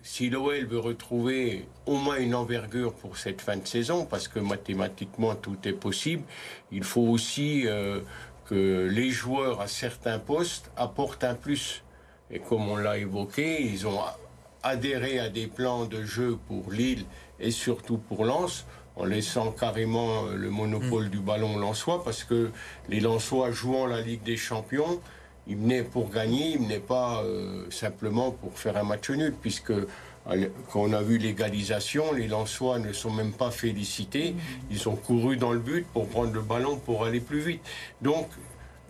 si 0.03 0.29
l'OL 0.29 0.65
veut 0.65 0.79
retrouver 0.79 1.65
au 1.85 1.95
moins 1.95 2.17
une 2.17 2.35
envergure 2.35 2.93
pour 2.93 3.17
cette 3.17 3.41
fin 3.41 3.57
de 3.57 3.67
saison, 3.67 4.05
parce 4.05 4.27
que 4.27 4.39
mathématiquement 4.39 5.35
tout 5.35 5.57
est 5.65 5.73
possible, 5.73 6.23
il 6.71 6.83
faut 6.83 7.01
aussi 7.01 7.63
euh, 7.67 7.99
que 8.45 8.89
les 8.91 9.09
joueurs 9.09 9.61
à 9.61 9.67
certains 9.67 10.19
postes 10.19 10.71
apportent 10.75 11.23
un 11.23 11.35
plus. 11.35 11.83
Et 12.31 12.39
comme 12.39 12.69
on 12.69 12.77
l'a 12.77 12.97
évoqué, 12.97 13.61
ils 13.61 13.87
ont 13.87 13.99
adhéré 14.63 15.19
à 15.19 15.29
des 15.29 15.47
plans 15.47 15.85
de 15.85 16.03
jeu 16.03 16.37
pour 16.47 16.71
Lille 16.71 17.05
et 17.39 17.51
surtout 17.51 17.97
pour 17.97 18.25
Lens, 18.25 18.65
en 18.95 19.05
laissant 19.05 19.51
carrément 19.51 20.25
le 20.25 20.49
monopole 20.49 21.09
du 21.09 21.19
ballon 21.19 21.57
lensois, 21.57 22.03
parce 22.03 22.23
que 22.23 22.51
les 22.89 22.99
Lensois 22.99 23.51
jouant 23.51 23.87
la 23.87 24.01
Ligue 24.01 24.23
des 24.23 24.37
Champions, 24.37 25.01
il 25.47 25.57
venait 25.57 25.83
pour 25.83 26.09
gagner, 26.09 26.51
il 26.51 26.59
venait 26.59 26.79
pas 26.79 27.23
euh, 27.23 27.65
simplement 27.71 28.31
pour 28.31 28.57
faire 28.57 28.77
un 28.77 28.83
match 28.83 29.09
nul, 29.09 29.33
puisque 29.41 29.71
euh, 29.71 29.85
quand 30.71 30.81
on 30.81 30.93
a 30.93 31.01
vu 31.01 31.17
l'égalisation, 31.17 32.13
les 32.13 32.27
Lensois 32.27 32.79
ne 32.79 32.93
sont 32.93 33.11
même 33.11 33.31
pas 33.31 33.49
félicités. 33.49 34.35
Ils 34.69 34.87
ont 34.87 34.95
couru 34.95 35.37
dans 35.37 35.51
le 35.51 35.59
but 35.59 35.85
pour 35.93 36.07
prendre 36.07 36.33
le 36.33 36.41
ballon 36.41 36.77
pour 36.77 37.05
aller 37.05 37.19
plus 37.19 37.39
vite. 37.39 37.61
Donc 38.01 38.27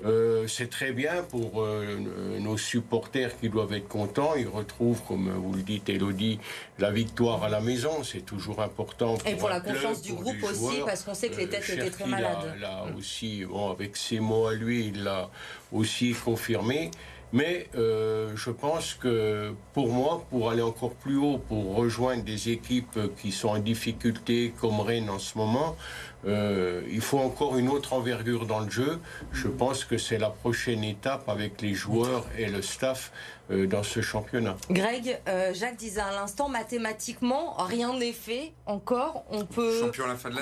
euh, 0.06 0.48
c'est 0.48 0.69
très 0.69 0.92
bien 0.92 1.24
pour 1.24 1.62
euh, 1.62 1.98
nos 2.39 2.57
supporters 2.57 3.38
qui 3.39 3.50
doivent 3.50 3.74
être 3.74 3.88
contents. 3.88 4.33
Ils 4.36 4.48
retrouvent, 4.48 5.01
comme 5.07 5.30
vous 5.30 5.53
le 5.53 5.62
dites, 5.62 5.89
Elodie, 5.89 6.39
la 6.80 6.92
victoire 6.92 7.44
à 7.44 7.50
la 7.50 7.62
maison. 7.62 8.03
C'est 8.03 8.25
toujours 8.25 8.62
important. 8.62 9.18
Pour 9.18 9.27
Et 9.27 9.36
pour 9.36 9.50
la 9.50 9.59
confiance 9.59 10.01
du 10.01 10.13
groupe 10.13 10.44
aussi, 10.44 10.81
parce 10.86 11.03
qu'on 11.03 11.13
sait 11.13 11.30
que 11.30 11.38
les 11.38 11.48
têtes 11.48 11.69
étaient 11.69 11.89
très 11.89 12.07
malades. 12.07 12.56
Là, 12.59 12.86
aussi, 12.98 13.45
bon, 13.45 13.71
avec 13.71 13.95
ses 13.95 14.19
mots 14.19 14.48
à 14.48 14.53
lui, 14.53 14.88
il 14.88 15.03
l'a 15.03 15.30
aussi 15.71 16.13
confirmé. 16.13 16.92
Mais 17.33 17.68
euh, 17.75 18.31
je 18.36 18.50
pense 18.50 18.94
que 18.94 19.54
pour 19.74 19.89
moi, 19.89 20.25
pour 20.30 20.50
aller 20.50 20.62
encore 20.62 20.94
plus 20.95 21.18
haut, 21.18 21.38
pour 21.38 21.75
rejoindre 21.75 22.24
des 22.24 22.50
équipes 22.50 23.00
qui 23.18 23.31
sont 23.31 23.50
en 23.50 23.60
difficulté 23.60 24.54
comme 24.60 24.80
Rennes 24.81 25.10
en 25.10 25.19
ce 25.19 25.38
moment, 25.38 25.78
euh, 26.25 26.81
il 26.89 27.01
faut 27.01 27.19
encore 27.19 27.57
une 27.57 27.69
autre 27.69 27.94
envergure 27.94 28.45
dans 28.45 28.60
le 28.60 28.69
jeu. 28.69 29.00
Je 29.31 29.48
pense 29.48 29.86
que 29.86 29.98
c'est 29.98 30.18
la 30.18 30.30
prochaine 30.30 30.83
étape 30.83 31.28
avec 31.30 31.62
les 31.62 31.74
joueurs 31.74 32.25
et 32.38 32.48
le 32.48 32.62
staff 32.62 33.12
euh, 33.50 33.66
dans 33.66 33.83
ce 33.83 34.01
championnat. 34.01 34.56
Greg, 34.69 35.19
euh, 35.28 35.54
Jacques 35.54 35.78
disait 35.78 36.01
à 36.01 36.12
l'instant, 36.12 36.48
mathématiquement, 36.48 37.56
rien 37.57 37.98
n'est 37.98 38.13
fait 38.13 38.54
encore. 38.66 39.24
On 39.31 39.45
peut 39.45 39.92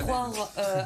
croire 0.02 0.32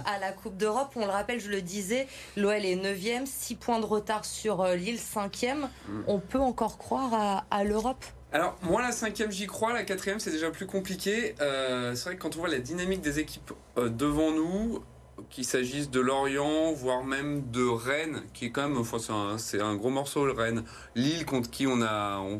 à 0.06 0.20
la 0.20 0.32
Coupe 0.32 0.58
d'Europe. 0.58 0.92
On 0.96 1.06
le 1.06 1.12
rappelle, 1.12 1.40
je 1.40 1.50
le 1.50 1.62
disais, 1.62 2.08
l'OL 2.38 2.54
est 2.54 2.76
9e, 2.76 3.26
6 3.26 3.56
points 3.56 3.80
de 3.80 3.86
retard 3.86 4.26
sur 4.26 4.66
Lille, 4.68 5.00
5e. 5.00 5.68
Mm. 5.94 6.04
On 6.08 6.20
peut 6.20 6.40
encore 6.40 6.78
croire 6.78 7.14
à, 7.14 7.46
à 7.52 7.64
l'Europe 7.64 8.04
alors, 8.34 8.58
moi, 8.64 8.82
la 8.82 8.92
cinquième, 8.92 9.32
j'y 9.32 9.46
crois. 9.46 9.74
La 9.74 9.84
quatrième, 9.84 10.20
c'est 10.20 10.32
déjà 10.32 10.50
plus 10.50 10.66
compliqué. 10.66 11.36
Euh, 11.40 11.94
c'est 11.94 12.06
vrai 12.06 12.16
que 12.16 12.22
quand 12.24 12.36
on 12.36 12.40
voit 12.40 12.50
la 12.50 12.58
dynamique 12.58 13.02
des 13.02 13.20
équipes 13.20 13.54
euh, 13.78 13.90
devant 13.90 14.32
nous, 14.32 14.80
qu'il 15.30 15.46
s'agisse 15.46 15.92
de 15.92 16.00
Lorient, 16.00 16.74
voire 16.74 17.04
même 17.04 17.52
de 17.52 17.64
Rennes, 17.64 18.24
qui 18.34 18.46
est 18.46 18.50
quand 18.50 18.68
même, 18.68 18.78
enfin, 18.78 18.98
c'est 19.38 19.62
un, 19.62 19.76
gros 19.76 19.92
morceau, 19.92 20.26
le 20.26 20.32
Rennes. 20.32 20.64
Lille, 20.96 21.28
contre 21.28 21.52
qui 21.52 21.68
on 21.68 21.84
a, 21.84 22.18
on 22.18 22.40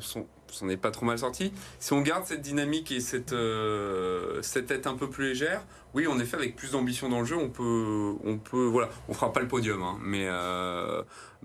s'en 0.54 0.70
est 0.70 0.78
pas 0.78 0.92
trop 0.92 1.06
mal 1.06 1.20
sorti. 1.20 1.52
Si 1.80 1.94
on 1.94 2.02
garde 2.02 2.26
cette 2.26 2.42
dynamique 2.42 2.92
et 2.92 3.00
cette, 3.00 3.34
euh, 3.34 4.42
cette 4.42 4.68
tête 4.68 4.88
un 4.88 4.96
peu 4.96 5.10
plus 5.10 5.30
légère, 5.30 5.64
oui, 5.94 6.08
en 6.08 6.20
effet, 6.20 6.38
avec 6.38 6.56
plus 6.56 6.72
d'ambition 6.72 7.10
dans 7.10 7.20
le 7.20 7.26
jeu, 7.26 7.38
on 7.38 7.50
peut, 7.50 8.14
on 8.24 8.38
peut, 8.38 8.66
voilà, 8.66 8.90
on 9.10 9.14
fera 9.14 9.32
pas 9.32 9.42
le 9.42 9.48
podium, 9.48 9.84
hein, 9.84 9.98
mais, 10.02 10.28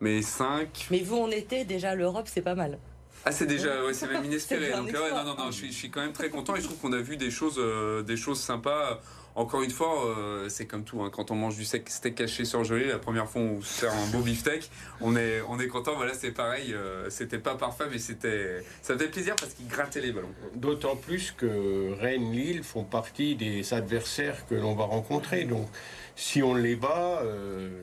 mais 0.00 0.22
5. 0.22 0.88
Mais 0.90 1.00
vous, 1.00 1.16
on 1.16 1.31
était 1.31 1.64
déjà 1.64 1.94
l'Europe, 1.94 2.28
c'est 2.28 2.43
pas 2.43 2.55
mal. 2.55 2.79
Ah, 3.24 3.32
c'est 3.32 3.46
déjà, 3.46 3.84
ouais, 3.84 3.93
c'est 3.93 4.06
même 4.06 4.24
inespéré. 4.24 4.70
Donc, 4.72 4.86
ouais, 4.86 5.10
non, 5.10 5.24
non, 5.24 5.34
non, 5.36 5.50
je 5.50 5.56
suis, 5.56 5.72
je 5.72 5.77
suis, 5.77 5.91
quand 5.91 6.00
même 6.00 6.12
très 6.12 6.31
content 6.31 6.56
et 6.56 6.60
je 6.60 6.65
trouve 6.65 6.79
qu'on 6.79 6.93
a 6.93 7.00
vu 7.00 7.17
des 7.17 7.31
choses, 7.31 7.58
euh, 7.58 8.03
des 8.03 8.17
choses 8.17 8.41
sympas. 8.41 9.00
Encore 9.38 9.62
une 9.62 9.70
fois, 9.70 10.04
euh, 10.04 10.48
c'est 10.48 10.66
comme 10.66 10.82
tout. 10.82 11.00
Hein, 11.00 11.10
quand 11.12 11.30
on 11.30 11.36
mange 11.36 11.56
du 11.56 11.64
steak 11.64 12.16
caché 12.16 12.44
surgelé, 12.44 12.86
la 12.86 12.98
première 12.98 13.28
fois 13.28 13.40
on 13.40 13.60
se 13.60 13.82
sert 13.82 13.92
un 13.92 14.06
beau 14.08 14.18
beefsteak, 14.18 14.68
on 15.00 15.14
est, 15.14 15.42
on 15.48 15.60
est 15.60 15.68
content. 15.68 15.92
Voilà, 15.94 16.12
c'est 16.12 16.32
pareil. 16.32 16.74
Euh, 16.74 17.08
c'était 17.08 17.38
pas 17.38 17.54
parfait, 17.54 17.84
mais 17.88 17.98
c'était, 17.98 18.64
ça 18.82 18.98
fait 18.98 19.06
plaisir 19.06 19.36
parce 19.36 19.54
qu'il 19.54 19.68
grattait 19.68 20.00
les 20.00 20.10
ballons. 20.10 20.34
D'autant 20.56 20.96
plus 20.96 21.30
que 21.30 21.92
Rennes, 22.00 22.32
Lille 22.32 22.64
font 22.64 22.82
partie 22.82 23.36
des 23.36 23.72
adversaires 23.72 24.44
que 24.48 24.56
l'on 24.56 24.74
va 24.74 24.86
rencontrer. 24.86 25.44
Donc, 25.44 25.68
si 26.16 26.42
on 26.42 26.56
les 26.56 26.74
bat, 26.74 27.22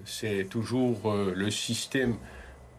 c'est 0.03 0.47
toujours 0.49 1.13
le 1.13 1.49
système 1.49 2.17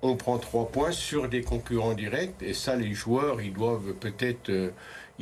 on 0.02 0.14
prend 0.14 0.36
trois 0.36 0.68
points 0.68 0.92
sur 0.92 1.30
des 1.30 1.40
concurrents 1.40 1.94
directs. 1.94 2.34
Et 2.42 2.52
ça, 2.52 2.76
les 2.76 2.92
joueurs, 2.92 3.40
ils 3.40 3.54
doivent 3.54 3.94
peut-être 3.94 4.50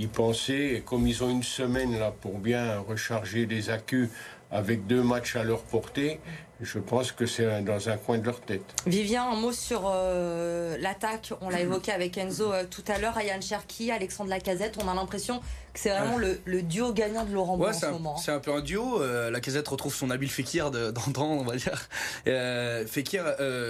penser. 0.09 0.75
Et 0.77 0.81
comme 0.81 1.07
ils 1.07 1.23
ont 1.23 1.31
une 1.31 1.43
semaine 1.43 1.99
là 1.99 2.11
pour 2.11 2.39
bien 2.39 2.79
recharger 2.79 3.47
les 3.47 3.71
accus 3.71 4.11
avec 4.55 4.87
deux 4.87 5.03
matchs 5.03 5.37
à 5.37 5.43
leur 5.43 5.63
portée, 5.63 6.21
je 6.61 6.79
pense 6.79 7.11
que 7.13 7.27
c'est 7.27 7.63
dans 7.63 7.89
un 7.89 7.97
coin 7.97 8.19
de 8.19 8.25
leur 8.25 8.41
tête. 8.41 8.63
Vivien, 8.87 9.29
un 9.29 9.35
mot 9.35 9.53
sur 9.53 9.83
euh, 9.87 10.77
l'attaque. 10.79 11.33
On 11.41 11.51
l'a 11.51 11.61
évoqué 11.61 11.91
avec 11.91 12.17
Enzo 12.17 12.53
euh, 12.53 12.65
tout 12.69 12.85
à 12.87 12.99
l'heure. 12.99 13.19
Ayane 13.19 13.43
Cherki, 13.43 13.91
Alexandre 13.91 14.31
Lacazette. 14.31 14.79
On 14.83 14.89
a 14.89 14.95
l'impression 14.95 15.41
que 15.41 15.81
c'est 15.81 15.91
vraiment 15.91 16.17
le, 16.17 16.63
duo 16.63 16.93
gagnant 16.93 17.25
de 17.25 17.33
Laurent 17.33 17.59
ouais, 17.59 17.71
en 17.71 17.73
ce 17.73 17.87
moment. 17.87 18.17
C'est 18.17 18.31
un 18.31 18.39
peu 18.39 18.53
un 18.53 18.61
duo. 18.61 19.03
Euh, 19.03 19.31
Lacazette 19.31 19.67
retrouve 19.67 19.93
son 19.93 20.11
habile 20.11 20.31
Fekir 20.31 20.71
d'antan, 20.71 21.27
on 21.27 21.45
va 21.45 21.57
dire. 21.57 21.89
Fekir, 22.25 23.25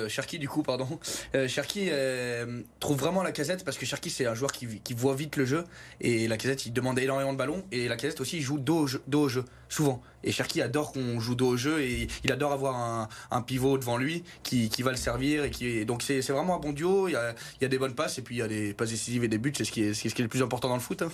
Cherki 0.09 0.39
du 0.39 0.49
coup, 0.49 0.63
pardon. 0.63 0.99
Cherki 1.49 1.91
trouve 2.81 2.99
vraiment 2.99 3.23
Lacazette 3.23 3.65
parce 3.65 3.79
que 3.79 3.87
Cherki 3.87 4.11
c'est 4.11 4.27
un 4.27 4.35
joueur 4.35 4.53
qui, 4.53 4.95
voit 4.95 5.15
vite 5.15 5.37
le 5.37 5.47
jeu 5.47 5.65
et 6.01 6.29
Lacazette 6.29 6.67
il 6.67 6.73
demande 6.73 6.99
énormément 6.99 7.33
de 7.33 7.39
ballons 7.39 7.65
et 7.73 7.89
Lacazette 7.89 8.21
aussi 8.21 8.37
il 8.37 8.43
joue 8.43 8.59
dos 8.59 8.87
au 9.13 9.29
jeu, 9.29 9.45
souvent. 9.75 10.01
Et 10.23 10.33
Cherki 10.33 10.63
adore 10.63 10.93
qu'on 10.93 11.21
joue 11.21 11.35
dos 11.35 11.49
au 11.49 11.57
jeu 11.57 11.83
et 11.83 12.09
il 12.25 12.33
adore 12.33 12.53
avoir 12.53 13.09
un, 13.31 13.43
pivot 13.43 13.77
devant 13.77 13.99
lui 13.99 14.25
qui, 14.43 14.71
va 14.83 14.91
le 14.91 14.97
servir. 14.97 15.45
Et 15.45 15.51
qui, 15.51 15.85
donc 15.85 16.03
c'est 16.03 16.21
vraiment 16.31 16.57
un 16.57 16.61
bon 16.61 16.73
duo. 16.73 17.09
Il 17.09 17.13
y, 17.13 17.65
a, 17.65 17.69
des 17.69 17.79
bonnes 17.79 17.95
passes 17.95 18.19
et 18.19 18.23
puis 18.23 18.37
il 18.37 18.39
y 18.39 18.43
a 18.43 18.49
des 18.49 18.73
passes 18.73 18.91
décisives 18.91 19.25
et 19.25 19.29
des 19.29 19.39
buts. 19.39 19.53
C'est 19.57 19.65
ce, 19.65 19.73
qui 19.73 19.83
est, 19.83 19.95
ce 19.95 20.03
qui 20.03 20.09
est 20.09 20.25
le 20.25 20.29
plus 20.29 20.43
important 20.43 20.69
dans 20.69 20.75
le 20.75 20.81
foot. 20.81 21.03
Hein. 21.03 21.11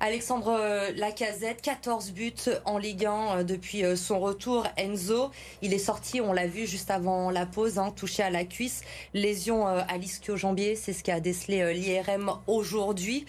Alexandre 0.00 0.56
euh, 0.58 0.90
Lacazette, 0.96 1.60
14 1.60 2.12
buts 2.12 2.32
en 2.64 2.78
Ligue 2.78 3.06
1 3.06 3.38
euh, 3.38 3.44
depuis 3.44 3.84
euh, 3.84 3.96
son 3.96 4.20
retour. 4.20 4.66
Enzo, 4.76 5.30
il 5.60 5.74
est 5.74 5.78
sorti, 5.78 6.20
on 6.20 6.32
l'a 6.32 6.46
vu 6.46 6.66
juste 6.66 6.90
avant 6.90 7.30
la 7.30 7.44
pause, 7.44 7.78
hein, 7.78 7.92
touché 7.94 8.22
à 8.22 8.30
la 8.30 8.44
cuisse. 8.44 8.82
Lésion 9.12 9.66
à 9.66 9.96
l'ischio-jambier, 9.96 10.76
c'est 10.76 10.92
ce 10.92 11.02
qu'a 11.02 11.20
décelé 11.20 11.74
l'IRM 11.74 12.32
aujourd'hui. 12.46 13.26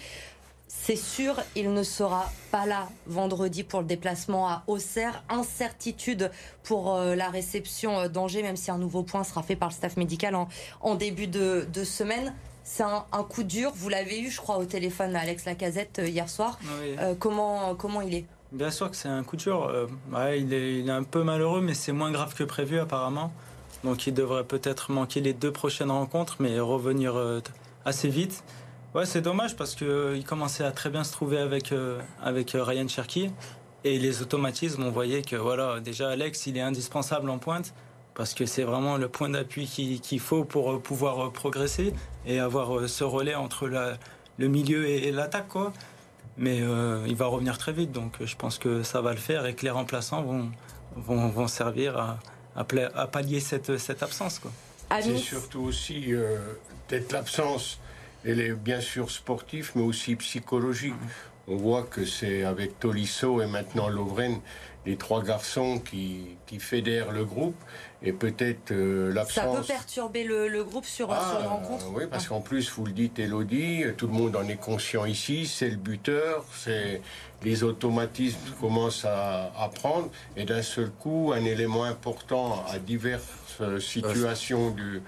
C'est 0.67 0.97
sûr, 0.97 1.35
il 1.55 1.73
ne 1.73 1.81
sera 1.81 2.29
pas 2.51 2.65
là 2.65 2.89
vendredi 3.07 3.63
pour 3.63 3.79
le 3.79 3.85
déplacement 3.85 4.49
à 4.49 4.63
Auxerre. 4.67 5.23
Incertitude 5.29 6.29
pour 6.63 6.93
euh, 6.93 7.15
la 7.15 7.29
réception 7.29 7.99
euh, 7.99 8.07
d'Angers, 8.09 8.41
même 8.41 8.57
si 8.57 8.69
un 8.69 8.77
nouveau 8.77 9.03
point 9.03 9.23
sera 9.23 9.43
fait 9.43 9.55
par 9.55 9.69
le 9.69 9.73
staff 9.73 9.95
médical 9.95 10.35
en, 10.81 10.95
début 10.95 11.27
de, 11.27 11.65
semaine. 11.85 12.33
C'est 12.65 12.83
un, 12.83 13.23
coup 13.29 13.43
dur. 13.43 13.71
Vous 13.75 13.87
l'avez 13.87 14.19
eu, 14.19 14.29
je 14.29 14.41
crois, 14.41 14.57
au 14.57 14.65
téléphone, 14.65 15.15
Alex 15.15 15.45
Lacazette, 15.45 15.99
euh, 15.99 16.07
hier 16.07 16.29
soir. 16.29 16.59
comment, 17.19 17.73
comment 17.75 18.01
il 18.01 18.13
est? 18.13 18.25
Bien 18.51 18.71
sûr 18.71 18.91
que 18.91 18.97
c'est 18.97 19.09
un 19.09 19.23
coup 19.23 19.37
dur. 19.37 19.71
il, 20.35 20.53
est, 20.53 20.79
il, 20.79 20.89
est, 20.89 20.91
un 20.91 21.03
peu 21.03 21.23
malheureux, 21.23 21.61
mais 21.61 21.75
c'est 21.75 21.93
moins 21.93 22.11
grave 22.11 22.33
que 22.33 22.43
prévu, 22.43 22.79
apparemment. 22.79 23.31
Donc 23.85 24.05
il 24.05 24.13
devrait 24.13 24.43
peut-être 24.43 24.91
manquer 24.91 25.21
les 25.21 25.33
deux 25.33 25.51
prochaines 25.51 25.91
rencontres, 25.91 26.37
mais 26.39 26.59
revenir 26.59 27.15
assez 27.85 28.09
vite. 28.09 28.43
Ouais, 28.97 29.05
c'est 29.05 29.21
dommage 29.21 29.55
parce 29.55 29.75
qu'il 29.75 29.85
euh, 29.85 30.19
commençait 30.23 30.63
à 30.63 30.71
très 30.71 30.89
bien 30.89 31.03
se 31.03 31.11
trouver 31.11 31.37
avec, 31.37 31.71
euh, 31.71 32.01
avec 32.19 32.55
euh, 32.55 32.63
Ryan 32.63 32.87
Cherky. 32.87 33.29
Et 33.83 33.99
les 33.99 34.23
automatismes, 34.23 34.81
on 34.81 34.89
voyait 34.89 35.21
que 35.21 35.35
voilà, 35.35 35.79
déjà 35.79 36.09
Alex, 36.09 36.47
il 36.47 36.57
est 36.57 36.61
indispensable 36.61 37.29
en 37.29 37.37
pointe 37.37 37.75
parce 38.15 38.33
que 38.33 38.47
c'est 38.47 38.63
vraiment 38.63 38.97
le 38.97 39.07
point 39.07 39.29
d'appui 39.29 39.67
qu'il 39.67 40.19
faut 40.19 40.45
pour 40.45 40.81
pouvoir 40.81 41.31
progresser 41.31 41.93
et 42.25 42.39
avoir 42.39 42.89
ce 42.89 43.03
relais 43.03 43.35
entre 43.35 43.67
la, 43.67 43.99
le 44.39 44.47
milieu 44.47 44.87
et, 44.87 45.11
l'attaque. 45.11 45.49
Quoi. 45.49 45.73
Mais 46.35 46.63
il 47.05 47.15
va 47.15 47.27
revenir 47.27 47.59
très 47.59 47.73
vite, 47.73 47.91
donc 47.91 48.13
je 48.19 48.35
pense 48.35 48.57
que 48.57 48.81
ça 48.81 49.01
va 49.01 49.11
le 49.11 49.19
faire 49.19 49.45
et 49.45 49.53
que 49.53 49.63
les 49.63 49.69
remplaçants 49.69 50.23
vont, 50.23 50.49
vont, 50.95 51.29
vont 51.29 51.47
servir 51.47 51.95
à, 51.99 52.17
à, 52.55 52.63
pallier 53.05 53.41
cette, 53.41 53.77
cette 53.77 54.01
absence. 54.01 54.39
Quoi. 54.39 54.51
C'est 54.99 55.17
surtout 55.17 55.61
aussi 55.61 56.15
peut-être 56.87 57.11
l'absence 57.11 57.79
elle 58.25 58.39
est 58.39 58.53
bien 58.53 58.81
sûr 58.81 59.09
sportif, 59.11 59.73
mais 59.75 59.83
aussi 59.83 60.15
psychologique. 60.15 60.93
On 61.47 61.55
voit 61.55 61.83
que 61.83 62.03
c'est 62.03 62.43
avec 62.43 62.77
Tolisso 62.79 63.41
et 63.41 63.47
maintenant 63.47 63.87
Lovren, 63.87 64.41
les 64.85 64.97
trois 64.97 65.23
garçons 65.23 65.79
qui, 65.79 66.37
qui 66.45 66.59
fédèrent 66.59 67.11
le 67.11 67.23
groupe. 67.23 67.55
Et 68.03 68.11
peut-être 68.11 68.71
euh, 68.71 69.11
l'absence. 69.11 69.55
Ça 69.55 69.61
peut 69.61 69.65
perturber 69.65 70.23
le, 70.23 70.63
groupe 70.63 70.85
sur, 70.85 71.11
ah, 71.11 71.39
une 71.41 71.47
rencontre 71.47 71.85
Oui, 71.93 72.03
parce 72.09 72.27
qu'en 72.27 72.41
plus, 72.41 72.69
vous 72.71 72.85
le 72.85 72.91
dites, 72.91 73.17
Elodie, 73.17 73.85
tout 73.97 74.07
le 74.07 74.13
monde 74.13 74.35
en 74.35 74.47
est 74.47 74.59
conscient 74.59 75.05
ici. 75.05 75.47
C'est 75.47 75.69
le 75.69 75.77
buteur, 75.77 76.45
c'est 76.53 77.01
les 77.43 77.63
automatismes 77.63 78.37
commencent 78.61 79.05
à, 79.05 79.51
à 79.57 79.69
prendre. 79.69 80.09
Et 80.35 80.45
d'un 80.45 80.61
seul 80.61 80.91
coup, 80.91 81.31
un 81.33 81.43
élément 81.43 81.85
important 81.85 82.63
à 82.71 82.77
diverses 82.77 83.23
situations 83.79 84.71
du 84.71 85.01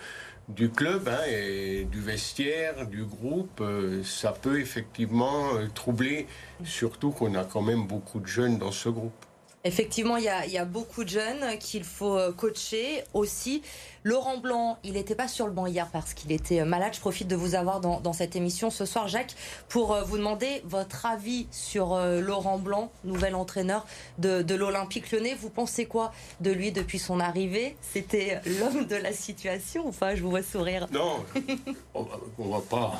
du 0.50 0.70
club 0.70 1.08
hein, 1.08 1.24
et 1.28 1.86
du 1.86 2.02
vestiaire, 2.02 2.88
du 2.88 3.06
groupe, 3.06 3.62
euh, 3.62 4.04
ça 4.04 4.32
peut 4.32 4.60
effectivement 4.60 5.54
euh, 5.56 5.68
troubler, 5.74 6.28
surtout 6.64 7.12
qu'on 7.12 7.36
a 7.36 7.44
quand 7.44 7.62
même 7.62 7.86
beaucoup 7.86 8.20
de 8.20 8.28
jeunes 8.28 8.58
dans 8.58 8.72
ce 8.72 8.90
groupe. 8.90 9.26
Effectivement, 9.66 10.16
il 10.16 10.24
y, 10.24 10.58
a, 10.58 10.66
beaucoup 10.66 11.04
de 11.04 11.10
jeunes 11.10 11.58
qu'il 11.60 11.84
faut 11.84 12.18
euh, 12.18 12.32
coacher 12.32 13.04
aussi. 13.14 13.62
Laurent 14.06 14.38
Blanc, 14.38 14.80
il 14.86 14.94
n'était 14.94 15.16
pas 15.16 15.28
sur 15.28 15.46
le 15.48 15.52
banc 15.52 15.66
hier 15.66 15.90
parce 15.92 16.14
qu'il 16.14 16.32
était 16.32 16.64
malade. 16.64 16.94
Je 16.94 17.02
profite 17.02 17.28
de 17.28 17.36
vous 17.36 17.56
avoir 17.56 17.82
dans, 17.82 18.14
cette 18.14 18.38
émission 18.38 18.70
ce 18.70 18.86
soir, 18.86 19.10
Jacques, 19.10 19.36
pour 19.68 19.94
euh, 19.94 20.04
vous 20.04 20.18
demander 20.18 20.62
votre 20.64 21.06
avis 21.06 21.48
sur 21.52 21.94
euh, 21.94 22.22
Laurent 22.22 22.58
Blanc, 22.58 22.90
nouvel 23.04 23.36
entraîneur 23.36 23.86
de, 24.18 24.56
l'Olympique 24.56 25.12
lyonnais. 25.12 25.36
Vous 25.36 25.50
pensez 25.50 25.86
quoi 25.86 26.14
de 26.40 26.52
lui 26.52 26.72
depuis 26.72 27.00
son 27.00 27.20
arrivée? 27.20 27.76
C'était 27.82 28.40
l'homme 28.46 28.86
de 28.86 28.96
la 28.96 29.12
situation 29.12 29.88
Enfin, 29.88 30.16
je 30.16 30.22
vous 30.22 30.30
vois 30.30 30.44
sourire. 30.44 30.88
Non, 30.92 31.26
on 31.94 32.48
va, 32.48 32.62
pas. 32.62 32.94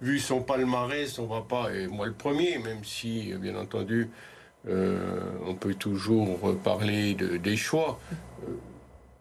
Vu 0.00 0.18
son 0.18 0.42
palmarès, 0.42 1.18
on 1.20 1.26
va 1.26 1.42
pas. 1.42 1.72
Et 1.72 1.86
moi, 1.86 2.06
le 2.06 2.12
premier, 2.12 2.58
même 2.58 2.84
si, 2.84 3.32
bien 3.34 3.56
entendu, 3.56 4.10
euh, 4.10 4.31
on 4.68 5.54
peut 5.54 5.74
toujours 5.74 6.38
parler 6.62 7.14
des 7.14 7.56
choix. 7.56 7.98
Euh, 8.42 8.52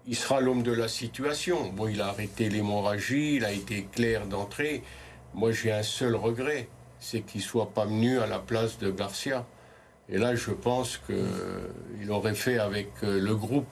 il 0.08 0.16
sera 0.16 0.42
l'homme 0.42 0.64
de 0.64 0.72
la 0.72 0.88
situation. 0.88 1.70
Bon, 1.70 1.88
il 1.88 2.02
a 2.02 2.08
arrêté 2.08 2.50
l'hémorragie, 2.50 3.36
il 3.36 3.46
a 3.46 3.52
été 3.52 3.88
clair 3.92 4.26
d'entrée. 4.26 4.84
Moi, 5.34 5.52
j'ai 5.52 5.72
un 5.72 5.84
seul 5.84 6.16
regret, 6.16 6.68
c'est 7.00 7.22
qu'il 7.22 7.42
soit 7.42 7.72
pas 7.72 7.86
venu 7.86 8.20
à 8.20 8.28
la 8.28 8.40
place 8.40 8.78
de 8.80 8.92
Garcia. 8.92 9.46
Et 10.10 10.18
là, 10.18 10.36
je 10.36 10.52
pense 10.52 11.00
qu'il 11.06 12.12
aurait 12.12 12.34
fait 12.34 12.60
avec 12.60 12.90
euh, 13.04 13.20
le 13.20 13.36
groupe, 13.36 13.68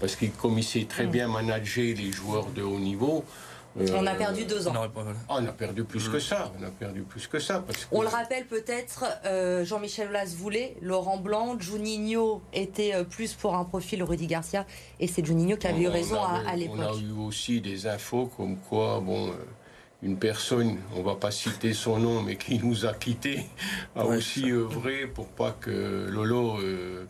parce 0.00 0.16
qu'il 0.16 0.30
comme 0.32 0.58
il 0.58 0.64
sait 0.64 0.86
très 0.88 1.06
mm. 1.06 1.10
bien 1.10 1.28
manager 1.28 1.94
les 1.96 2.12
joueurs 2.12 2.46
de 2.46 2.62
haut 2.62 2.78
niveau, 2.78 3.18
euh, 3.18 3.51
on 3.76 4.06
a 4.06 4.14
perdu 4.14 4.44
deux 4.44 4.68
ans. 4.68 4.72
Ah, 4.76 4.88
on 5.28 5.46
a 5.46 5.52
perdu 5.52 5.84
plus 5.84 6.08
que 6.08 6.18
ça. 6.18 6.52
On 6.60 6.64
a 6.64 6.70
perdu 6.70 7.02
plus 7.02 7.26
que 7.26 7.38
ça. 7.38 7.64
On 7.90 8.02
le 8.02 8.08
rappelle 8.08 8.46
peut-être, 8.46 9.04
euh, 9.24 9.64
Jean-Michel 9.64 10.08
Aulas 10.08 10.34
voulait, 10.36 10.76
Laurent 10.82 11.16
Blanc, 11.16 11.58
Juninho 11.58 12.42
était 12.52 12.94
euh, 12.94 13.04
plus 13.04 13.34
pour 13.34 13.54
un 13.54 13.64
profil 13.64 14.02
Rudy 14.02 14.26
Garcia, 14.26 14.66
et 15.00 15.06
c'est 15.06 15.24
Juninho 15.24 15.56
qui 15.56 15.66
avait 15.66 15.82
eu 15.82 15.88
raison 15.88 16.20
à, 16.22 16.54
l'époque. 16.56 16.78
On 16.78 16.94
a 16.94 16.96
eu 16.96 17.12
aussi 17.26 17.60
des 17.60 17.86
infos 17.86 18.30
comme 18.36 18.56
quoi, 18.56 19.00
bon, 19.00 19.32
une 20.02 20.18
personne, 20.18 20.78
on 20.96 21.02
va 21.02 21.14
pas 21.14 21.30
citer 21.30 21.72
son 21.72 21.98
nom, 21.98 22.22
mais 22.22 22.36
qui 22.36 22.58
nous 22.58 22.86
a 22.86 22.92
quittés, 22.92 23.46
a 23.96 24.04
aussi 24.04 24.50
œuvré 24.50 25.06
pour 25.06 25.28
pas 25.28 25.52
que 25.52 26.08
Lolo 26.10 26.58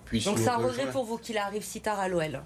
puisse. 0.04 0.25
Donc 0.25 0.38
c'est 0.38 0.49
un 0.49 0.57
regret 0.57 0.90
pour 0.90 1.04
vous 1.04 1.19
qu'il 1.19 1.38
arrive 1.38 1.62
si 1.62 1.81
tard 1.81 1.99
à 1.99 2.09
l'OL. 2.09 2.42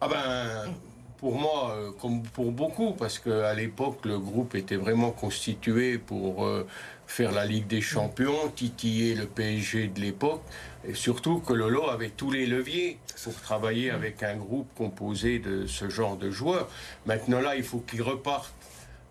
Ah 0.00 0.08
ben 0.08 0.72
pour 1.18 1.34
moi, 1.34 1.72
euh, 1.72 1.90
comme 2.00 2.22
pour 2.22 2.52
beaucoup, 2.52 2.92
parce 2.92 3.18
qu'à 3.18 3.52
l'époque, 3.52 4.04
le 4.04 4.18
groupe 4.18 4.54
était 4.54 4.76
vraiment 4.76 5.10
constitué 5.10 5.98
pour 5.98 6.46
euh, 6.46 6.66
faire 7.06 7.32
la 7.32 7.44
Ligue 7.44 7.66
des 7.66 7.80
Champions, 7.80 8.48
titiller 8.54 9.14
le 9.14 9.26
PSG 9.26 9.88
de 9.88 10.00
l'époque, 10.00 10.42
et 10.86 10.94
surtout 10.94 11.40
que 11.40 11.52
Lolo 11.52 11.88
avait 11.88 12.10
tous 12.10 12.30
les 12.30 12.46
leviers 12.46 12.98
pour 13.24 13.34
travailler 13.34 13.90
avec 13.90 14.22
un 14.22 14.36
groupe 14.36 14.68
composé 14.76 15.40
de 15.40 15.66
ce 15.66 15.90
genre 15.90 16.16
de 16.16 16.30
joueurs. 16.30 16.68
Maintenant 17.06 17.40
là, 17.40 17.56
il 17.56 17.64
faut 17.64 17.80
qu'il 17.80 18.02
reparte 18.02 18.54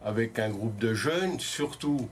avec 0.03 0.39
un 0.39 0.49
groupe 0.49 0.77
de 0.79 0.93
jeunes, 0.93 1.39
surtout 1.39 2.07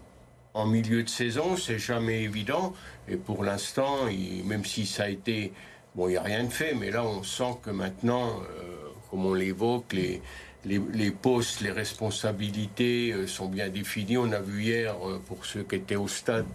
en 0.53 0.65
milieu 0.65 1.03
de 1.03 1.09
saison, 1.09 1.55
c'est 1.55 1.79
jamais 1.79 2.23
évident, 2.23 2.73
et 3.07 3.15
pour 3.15 3.43
l'instant, 3.43 4.05
même 4.45 4.65
si 4.65 4.85
ça 4.85 5.03
a 5.03 5.09
été... 5.09 5.53
Bon, 5.95 6.09
il 6.09 6.11
n'y 6.11 6.17
a 6.17 6.21
rien 6.21 6.43
de 6.43 6.49
fait, 6.49 6.73
mais 6.73 6.91
là, 6.91 7.05
on 7.05 7.23
sent 7.23 7.57
que 7.63 7.69
maintenant... 7.69 8.41
Euh, 8.59 8.84
comme 9.15 9.27
on 9.27 9.33
l'évoque, 9.33 9.93
les, 9.93 10.21
les, 10.65 11.11
postes, 11.11 11.61
les 11.61 11.71
responsabilités 11.71 13.13
euh, 13.13 13.27
sont 13.27 13.47
bien 13.47 13.69
définis. 13.69 14.17
On 14.17 14.31
a 14.33 14.41
vu 14.41 14.63
hier, 14.63 14.93
euh, 15.07 15.21
pour 15.25 15.45
ceux 15.45 15.63
qui 15.63 15.75
étaient 15.75 15.95
au 15.95 16.09
stade, 16.09 16.45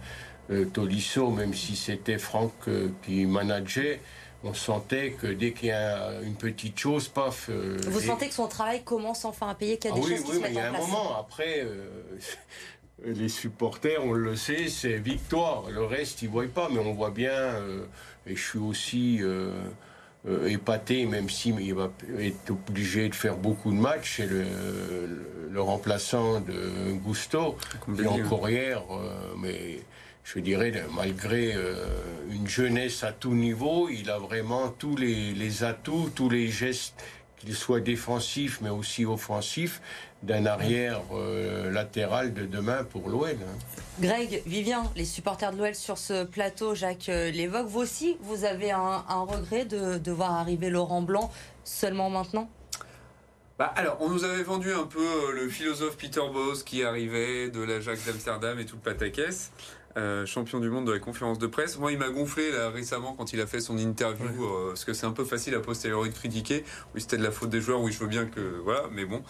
euh, 0.51 0.65
Tolisso, 0.65 1.31
même 1.31 1.55
si 1.55 1.75
c'était 1.75 2.19
Franck 2.19 2.53
qui 3.01 3.25
manageait, 3.25 3.99
on 4.43 4.53
sentait 4.53 5.11
que 5.19 5.25
dès 5.25 5.53
qu'il 5.53 5.69
y 5.69 5.71
a 5.71 6.21
une 6.21 6.35
petite 6.35 6.77
chose, 6.77 7.07
paf. 7.07 7.49
Vous 7.49 7.99
sentez 7.99 8.27
que 8.27 8.33
son 8.35 8.47
travail 8.47 8.83
commence 8.83 9.25
enfin 9.25 9.49
à 9.49 9.55
payer, 9.55 9.79
qu'il 9.79 9.89
y 9.89 9.93
a 9.93 9.95
des 9.95 10.01
ah 10.03 10.09
choses 10.09 10.23
qui 10.23 10.31
se 10.33 10.39
mettent 10.39 10.41
mais 10.41 10.49
il 10.51 10.55
y 10.55 10.59
a 10.59 10.69
un 10.69 10.77
moment. 10.77 11.17
Après, 11.19 11.65
les 13.05 13.29
supporters, 13.29 14.03
on 14.03 14.13
le 14.13 14.35
sait, 14.35 14.67
c'est 14.67 14.97
victoire. 14.97 15.63
Le 15.71 15.83
reste, 15.83 16.21
ils 16.21 16.27
ne 16.27 16.31
voient 16.31 16.45
pas, 16.47 16.69
mais 16.71 16.79
on 16.79 16.93
voit 16.93 17.11
bien. 17.11 17.55
et 18.27 18.35
je 18.35 18.41
suis 18.43 18.59
aussi 18.59 19.19
euh, 20.27 20.47
épaté, 20.47 21.07
même 21.07 21.29
s'il 21.29 21.73
va 21.73 21.91
être 22.19 22.51
obligé 22.51 23.09
de 23.09 23.15
faire 23.15 23.37
beaucoup 23.37 23.71
de 23.71 23.77
matchs, 23.77 24.17
c'est 24.17 24.27
le, 24.27 24.43
le, 25.49 25.61
remplaçant 25.61 26.39
de 26.41 26.91
Gusto, 27.03 27.57
qui 27.95 28.03
est 28.03 28.07
encore 28.07 28.47
hier, 28.47 28.83
euh, 28.91 29.33
mais 29.39 29.79
je 30.23 30.39
dirais, 30.39 30.71
malgré 30.95 31.55
euh, 31.55 31.85
une 32.31 32.47
jeunesse 32.47 33.03
à 33.03 33.11
tout 33.11 33.33
niveau, 33.33 33.89
il 33.89 34.11
a 34.11 34.19
vraiment 34.19 34.69
tous 34.69 34.95
les, 34.95 35.33
les 35.33 35.63
atouts, 35.63 36.11
tous 36.13 36.29
les 36.29 36.49
gestes, 36.49 37.03
qu'ils 37.41 37.55
soient 37.55 37.79
défensifs 37.79 38.59
mais 38.61 38.69
aussi 38.69 39.05
offensifs, 39.05 39.81
d'un 40.23 40.45
arrière 40.45 41.01
euh, 41.13 41.71
latéral 41.71 42.33
de 42.33 42.45
demain 42.45 42.83
pour 42.83 43.09
l'OL. 43.09 43.29
Hein. 43.29 43.79
Greg, 43.99 44.43
Vivien, 44.45 44.83
les 44.95 45.05
supporters 45.05 45.51
de 45.51 45.57
l'OL 45.57 45.75
sur 45.75 45.97
ce 45.97 46.23
plateau, 46.23 46.75
Jacques 46.75 47.09
euh, 47.09 47.31
l'évoque. 47.31 47.67
Vous 47.67 47.79
aussi, 47.79 48.17
vous 48.21 48.45
avez 48.45 48.71
un, 48.71 49.03
regret 49.07 49.65
de, 49.65 50.11
voir 50.11 50.33
arriver 50.33 50.69
Laurent 50.69 51.01
Blanc 51.01 51.31
seulement 51.63 52.09
maintenant? 52.09 52.49
Bah, 53.57 53.73
alors, 53.75 53.97
on 53.99 54.09
nous 54.09 54.23
avait 54.23 54.43
vendu 54.43 54.71
un 54.73 54.85
peu 54.85 54.99
euh, 54.99 55.31
le 55.33 55.49
philosophe 55.49 55.97
Peter 55.97 56.21
Bose 56.31 56.63
qui 56.63 56.83
arrivait 56.83 57.49
de 57.49 57.61
l'Ajax 57.61 58.05
d'Amsterdam 58.05 58.59
et 58.59 58.65
tout 58.65 58.75
le 58.75 58.81
pataquès. 58.81 59.51
Euh, 59.97 60.25
champion 60.25 60.59
du 60.59 60.69
monde 60.69 60.87
de 60.87 60.93
la 60.93 60.99
conférence 60.99 61.37
de 61.37 61.47
presse. 61.47 61.77
Moi, 61.77 61.91
il 61.91 61.97
m'a 61.97 62.09
gonflé 62.09 62.51
là, 62.51 62.69
récemment 62.69 63.13
quand 63.13 63.33
il 63.33 63.41
a 63.41 63.47
fait 63.47 63.59
son 63.59 63.77
interview, 63.77 64.45
euh, 64.45 64.69
parce 64.69 64.85
que 64.85 64.93
c'est 64.93 65.05
un 65.05 65.11
peu 65.11 65.25
facile 65.25 65.53
à 65.55 65.59
posteriori 65.59 66.09
de 66.09 66.15
critiquer. 66.15 66.63
Oui, 66.93 67.01
c'était 67.01 67.17
de 67.17 67.23
la 67.23 67.31
faute 67.31 67.49
des 67.49 67.59
joueurs, 67.59 67.81
oui, 67.81 67.91
je 67.91 67.99
veux 67.99 68.07
bien 68.07 68.25
que. 68.25 68.61
Voilà, 68.63 68.83
mais 68.91 69.05
bon. 69.05 69.21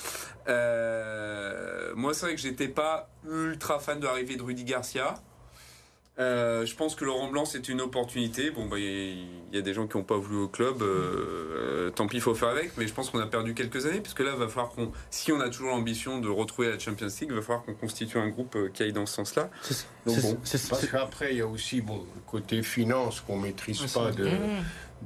Euh, 0.47 1.93
moi, 1.95 2.13
c'est 2.13 2.27
vrai 2.27 2.35
que 2.35 2.41
j'étais 2.41 2.67
pas 2.67 3.09
ultra 3.27 3.79
fan 3.79 3.99
de 3.99 4.05
l'arrivée 4.05 4.35
de 4.35 4.43
Rudy 4.43 4.63
Garcia. 4.63 5.15
Euh, 6.19 6.65
je 6.65 6.75
pense 6.75 6.95
que 6.95 7.05
Laurent 7.05 7.29
Blanc, 7.29 7.45
c'est 7.45 7.69
une 7.69 7.81
opportunité. 7.81 8.51
Bon, 8.51 8.67
bah, 8.67 8.77
il 8.77 9.25
y, 9.53 9.57
a 9.57 9.61
des 9.61 9.73
gens 9.73 9.87
qui 9.87 9.97
n'ont 9.97 10.03
pas 10.03 10.17
voulu 10.17 10.39
au 10.39 10.47
club. 10.47 10.81
Euh, 10.81 11.89
tant 11.91 12.07
pis, 12.07 12.17
il 12.17 12.21
faut 12.21 12.35
faire 12.35 12.49
avec. 12.49 12.77
Mais 12.77 12.85
je 12.85 12.93
pense 12.93 13.09
qu'on 13.09 13.19
a 13.19 13.27
perdu 13.27 13.53
quelques 13.53 13.85
années. 13.85 14.01
Puisque 14.01 14.19
là, 14.19 14.35
va 14.35 14.47
falloir 14.47 14.71
qu'on, 14.71 14.91
si 15.09 15.31
on 15.31 15.39
a 15.39 15.49
toujours 15.49 15.69
l'ambition 15.69 16.19
de 16.19 16.27
retrouver 16.27 16.69
la 16.69 16.77
Champions 16.77 17.07
League, 17.07 17.29
il 17.29 17.33
va 17.33 17.41
falloir 17.41 17.63
qu'on 17.63 17.73
constitue 17.73 18.17
un 18.17 18.27
groupe 18.27 18.55
euh, 18.55 18.69
qui 18.73 18.83
aille 18.83 18.93
dans 18.93 19.05
ce 19.05 19.15
sens-là. 19.15 19.49
Donc, 20.05 20.21
bon. 20.21 20.37
Parce 20.69 20.87
qu'après, 20.87 21.31
il 21.31 21.37
y 21.37 21.41
a 21.41 21.47
aussi, 21.47 21.81
bon, 21.81 22.05
côté 22.27 22.61
finance 22.61 23.21
qu'on 23.21 23.37
ne 23.37 23.43
maîtrise 23.43 23.81
pas 23.93 24.11
de, 24.11 24.29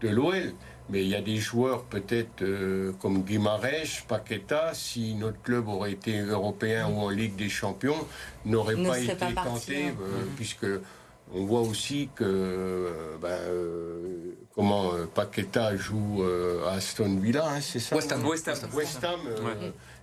de 0.02 0.10
l'OL. 0.10 0.54
Mais 0.90 1.02
il 1.02 1.08
y 1.08 1.16
a 1.16 1.22
des 1.22 1.38
joueurs 1.38 1.84
peut-être 1.84 2.46
comme 3.00 3.24
Guimarães, 3.24 4.04
Paqueta, 4.08 4.72
si 4.74 5.16
notre 5.16 5.42
club 5.42 5.68
aurait 5.68 5.94
été 5.94 6.20
européen 6.20 6.88
ou 6.90 7.00
en 7.00 7.10
Ligue 7.10 7.36
des 7.36 7.50
Champions, 7.50 8.08
n'aurait 8.46 8.76
pas 8.76 9.00
été 9.00 9.34
tenté, 9.34 9.86
hein. 9.88 9.94
puisque 10.36 10.68
on 11.34 11.46
voit 11.46 11.62
aussi 11.62 12.10
que 12.16 12.24
euh, 12.24 13.18
ben, 13.22 13.30
euh, 13.30 14.36
comment 14.54 14.94
euh, 14.94 15.06
Paqueta 15.06 15.76
joue 15.76 16.24
à 16.68 16.74
Aston 16.74 17.18
Villa, 17.18 17.48
hein, 17.48 17.62
c'est 17.62 17.80
ça 17.80 17.96
West 17.96 18.12
Ham. 18.12 18.26
West 18.26 19.04
Ham. 19.04 19.20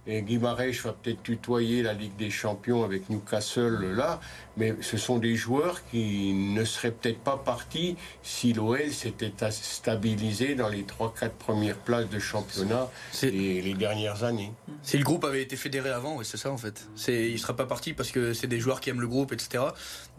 Et 0.07 0.23
Guimarães 0.23 0.73
va 0.83 0.93
peut-être 0.93 1.23
tutoyer 1.23 1.83
la 1.83 1.93
Ligue 1.93 2.17
des 2.17 2.31
Champions 2.31 2.83
avec 2.83 3.09
Newcastle 3.09 3.95
là, 3.95 4.19
mais 4.57 4.75
ce 4.81 4.97
sont 4.97 5.19
des 5.19 5.37
joueurs 5.37 5.81
qui 5.91 6.33
ne 6.33 6.65
seraient 6.65 6.91
peut-être 6.91 7.21
pas 7.21 7.37
partis 7.37 7.97
si 8.23 8.53
l'OL 8.53 8.91
s'était 8.91 9.33
stabilisé 9.51 10.57
dans 10.57 10.69
les 10.69 10.83
3-4 10.83 11.31
premières 11.31 11.77
places 11.77 12.09
de 12.09 12.19
championnat 12.19 12.91
les, 13.23 13.63
les 13.63 13.75
dernières 13.75 14.25
années. 14.25 14.53
Si 14.83 14.99
le 14.99 15.05
groupe 15.05 15.25
avait 15.25 15.43
été 15.43 15.55
fédéré 15.55 15.91
avant, 15.91 16.17
oui, 16.17 16.25
c'est 16.25 16.37
ça 16.37 16.51
en 16.51 16.59
fait. 16.59 16.89
Il 17.07 17.33
ne 17.33 17.37
sera 17.37 17.55
pas 17.55 17.67
parti 17.67 17.93
parce 17.93 18.11
que 18.11 18.33
c'est 18.33 18.49
des 18.49 18.59
joueurs 18.59 18.81
qui 18.81 18.91
aiment 18.91 19.01
le 19.01 19.07
groupe, 19.07 19.33
etc. 19.33 19.65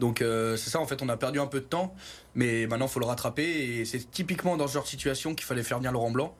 Donc 0.00 0.22
euh, 0.22 0.56
c'est 0.56 0.70
ça 0.70 0.80
en 0.80 0.86
fait, 0.86 1.02
on 1.02 1.10
a 1.10 1.18
perdu 1.18 1.40
un 1.40 1.46
peu 1.46 1.60
de 1.60 1.66
temps, 1.66 1.94
mais 2.34 2.66
maintenant 2.66 2.86
il 2.86 2.90
faut 2.90 3.00
le 3.00 3.06
rattraper 3.06 3.44
et 3.44 3.84
c'est 3.84 4.10
typiquement 4.10 4.56
dans 4.56 4.66
ce 4.66 4.72
genre 4.72 4.84
de 4.84 4.88
situation 4.88 5.34
qu'il 5.34 5.44
fallait 5.44 5.62
faire 5.62 5.76
venir 5.76 5.92
Laurent 5.92 6.10
Blanc 6.10 6.34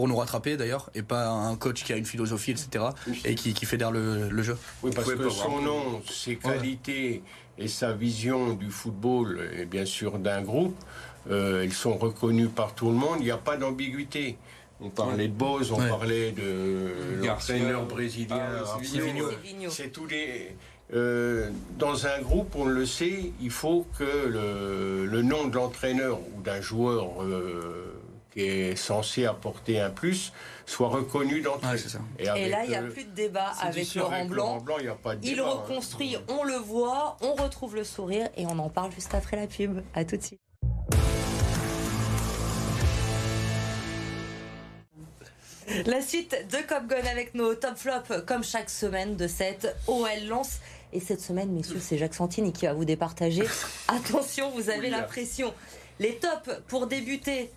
pour 0.00 0.08
nous 0.08 0.16
rattraper 0.16 0.56
d'ailleurs, 0.56 0.88
et 0.94 1.02
pas 1.02 1.28
un 1.28 1.54
coach 1.56 1.84
qui 1.84 1.92
a 1.92 1.96
une 1.98 2.06
philosophie, 2.06 2.52
etc., 2.52 2.86
et 3.26 3.34
qui, 3.34 3.52
qui 3.52 3.66
fédère 3.66 3.90
le, 3.90 4.42
jeu. 4.42 4.56
Oui, 4.82 4.92
parce 4.96 5.12
que 5.12 5.28
son 5.28 5.60
nom, 5.60 6.00
ses 6.10 6.36
qualités 6.36 7.22
et 7.58 7.68
sa 7.68 7.92
vision 7.92 8.54
du 8.54 8.70
football, 8.70 9.46
et 9.58 9.66
bien 9.66 9.84
sûr 9.84 10.18
d'un 10.18 10.40
groupe, 10.40 10.74
euh, 11.30 11.64
elles 11.64 11.74
sont 11.74 11.98
reconnues 11.98 12.48
par 12.48 12.74
tout 12.74 12.88
le 12.88 12.94
monde, 12.94 13.16
il 13.18 13.24
n'y 13.24 13.30
a 13.30 13.36
pas 13.36 13.58
d'ambiguïté. 13.58 14.38
On 14.80 14.88
parlait 14.88 15.28
de 15.28 15.34
Boz, 15.34 15.70
on 15.70 15.76
parlait 15.76 16.32
de 16.32 17.22
l'entraîneur 17.22 17.84
brésilien, 17.84 18.40
ah, 18.64 18.78
c'est 19.68 19.92
tous 19.92 20.06
les... 20.06 20.56
Euh, 20.94 21.50
dans 21.78 22.06
un 22.06 22.20
groupe, 22.22 22.56
on 22.56 22.64
le 22.64 22.86
sait, 22.86 23.32
il 23.42 23.50
faut 23.50 23.86
que 23.98 24.26
le, 24.26 25.04
le 25.04 25.22
nom 25.22 25.46
de 25.46 25.56
l'entraîneur 25.56 26.18
ou 26.18 26.40
d'un 26.40 26.62
joueur 26.62 27.22
euh, 27.22 27.99
qui 28.30 28.42
est 28.42 28.76
censé 28.76 29.26
apporter 29.26 29.80
un 29.80 29.90
plus 29.90 30.32
soit 30.66 30.88
reconnu 30.88 31.40
dans 31.40 31.58
et, 32.18 32.24
là, 32.48 32.62
il 32.64 32.70
n'y 32.70 32.76
a 32.76 32.82
plus 32.82 33.04
de 33.04 33.10
débat 33.10 33.52
avec 33.60 33.94
Laurent 33.94 34.24
Blanc. 34.26 34.64
il 35.22 35.40
hein. 35.40 35.44
reconstruit, 35.44 36.16
on 36.28 36.44
le 36.44 36.54
voit, 36.54 37.16
on 37.20 37.34
retrouve 37.34 37.74
le 37.74 37.84
sourire 37.84 38.28
et 38.36 38.46
on 38.46 38.58
en 38.58 38.68
parle 38.68 38.92
juste 38.92 39.14
après 39.14 39.36
la 39.36 39.46
pub. 39.46 39.82
À 39.94 40.04
tout 40.04 40.16
de 40.16 40.22
suite. 40.22 40.40
La 45.86 46.00
suite 46.02 46.36
de 46.50 46.56
Cop 46.68 46.86
Gun 46.88 47.06
avec 47.10 47.34
nos 47.34 47.54
top 47.54 47.76
flops, 47.76 48.24
comme 48.26 48.42
chaque 48.42 48.70
semaine 48.70 49.16
de 49.16 49.28
cette 49.28 49.76
OL 49.86 50.08
lance. 50.26 50.58
Et 50.92 50.98
cette 50.98 51.20
semaine, 51.20 51.50
messieurs, 51.52 51.78
c'est 51.80 51.96
Jacques 51.96 52.14
Santini 52.14 52.52
qui 52.52 52.66
va 52.66 52.72
vous 52.72 52.84
départager. 52.84 53.44
Attention, 53.88 54.50
vous 54.50 54.68
avez 54.70 54.90
la 54.90 55.02
pression. 55.02 55.54
Les 56.00 56.16
tops 56.16 56.50
pour 56.66 56.86
débuter, 56.88 57.50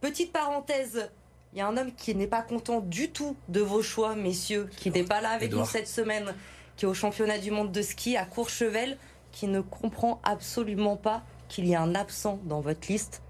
Petite 0.00 0.32
parenthèse, 0.32 1.10
il 1.52 1.58
y 1.58 1.60
a 1.60 1.66
un 1.66 1.76
homme 1.76 1.92
qui 1.92 2.14
n'est 2.14 2.26
pas 2.26 2.42
content 2.42 2.80
du 2.80 3.10
tout 3.10 3.36
de 3.48 3.60
vos 3.60 3.82
choix, 3.82 4.14
messieurs, 4.14 4.68
qui 4.76 4.90
n'est 4.90 5.04
pas 5.04 5.20
là 5.20 5.30
avec 5.30 5.52
nous 5.52 5.64
cette 5.64 5.88
semaine, 5.88 6.34
qui 6.76 6.84
est 6.84 6.88
au 6.88 6.94
championnat 6.94 7.38
du 7.38 7.50
monde 7.50 7.72
de 7.72 7.82
ski 7.82 8.16
à 8.16 8.24
Courchevel, 8.24 8.98
qui 9.32 9.48
ne 9.48 9.60
comprend 9.60 10.20
absolument 10.22 10.96
pas 10.96 11.22
qu'il 11.48 11.66
y 11.66 11.74
a 11.74 11.80
un 11.80 11.94
absent 11.94 12.38
dans 12.44 12.60
votre 12.60 12.88
liste. 12.88 13.22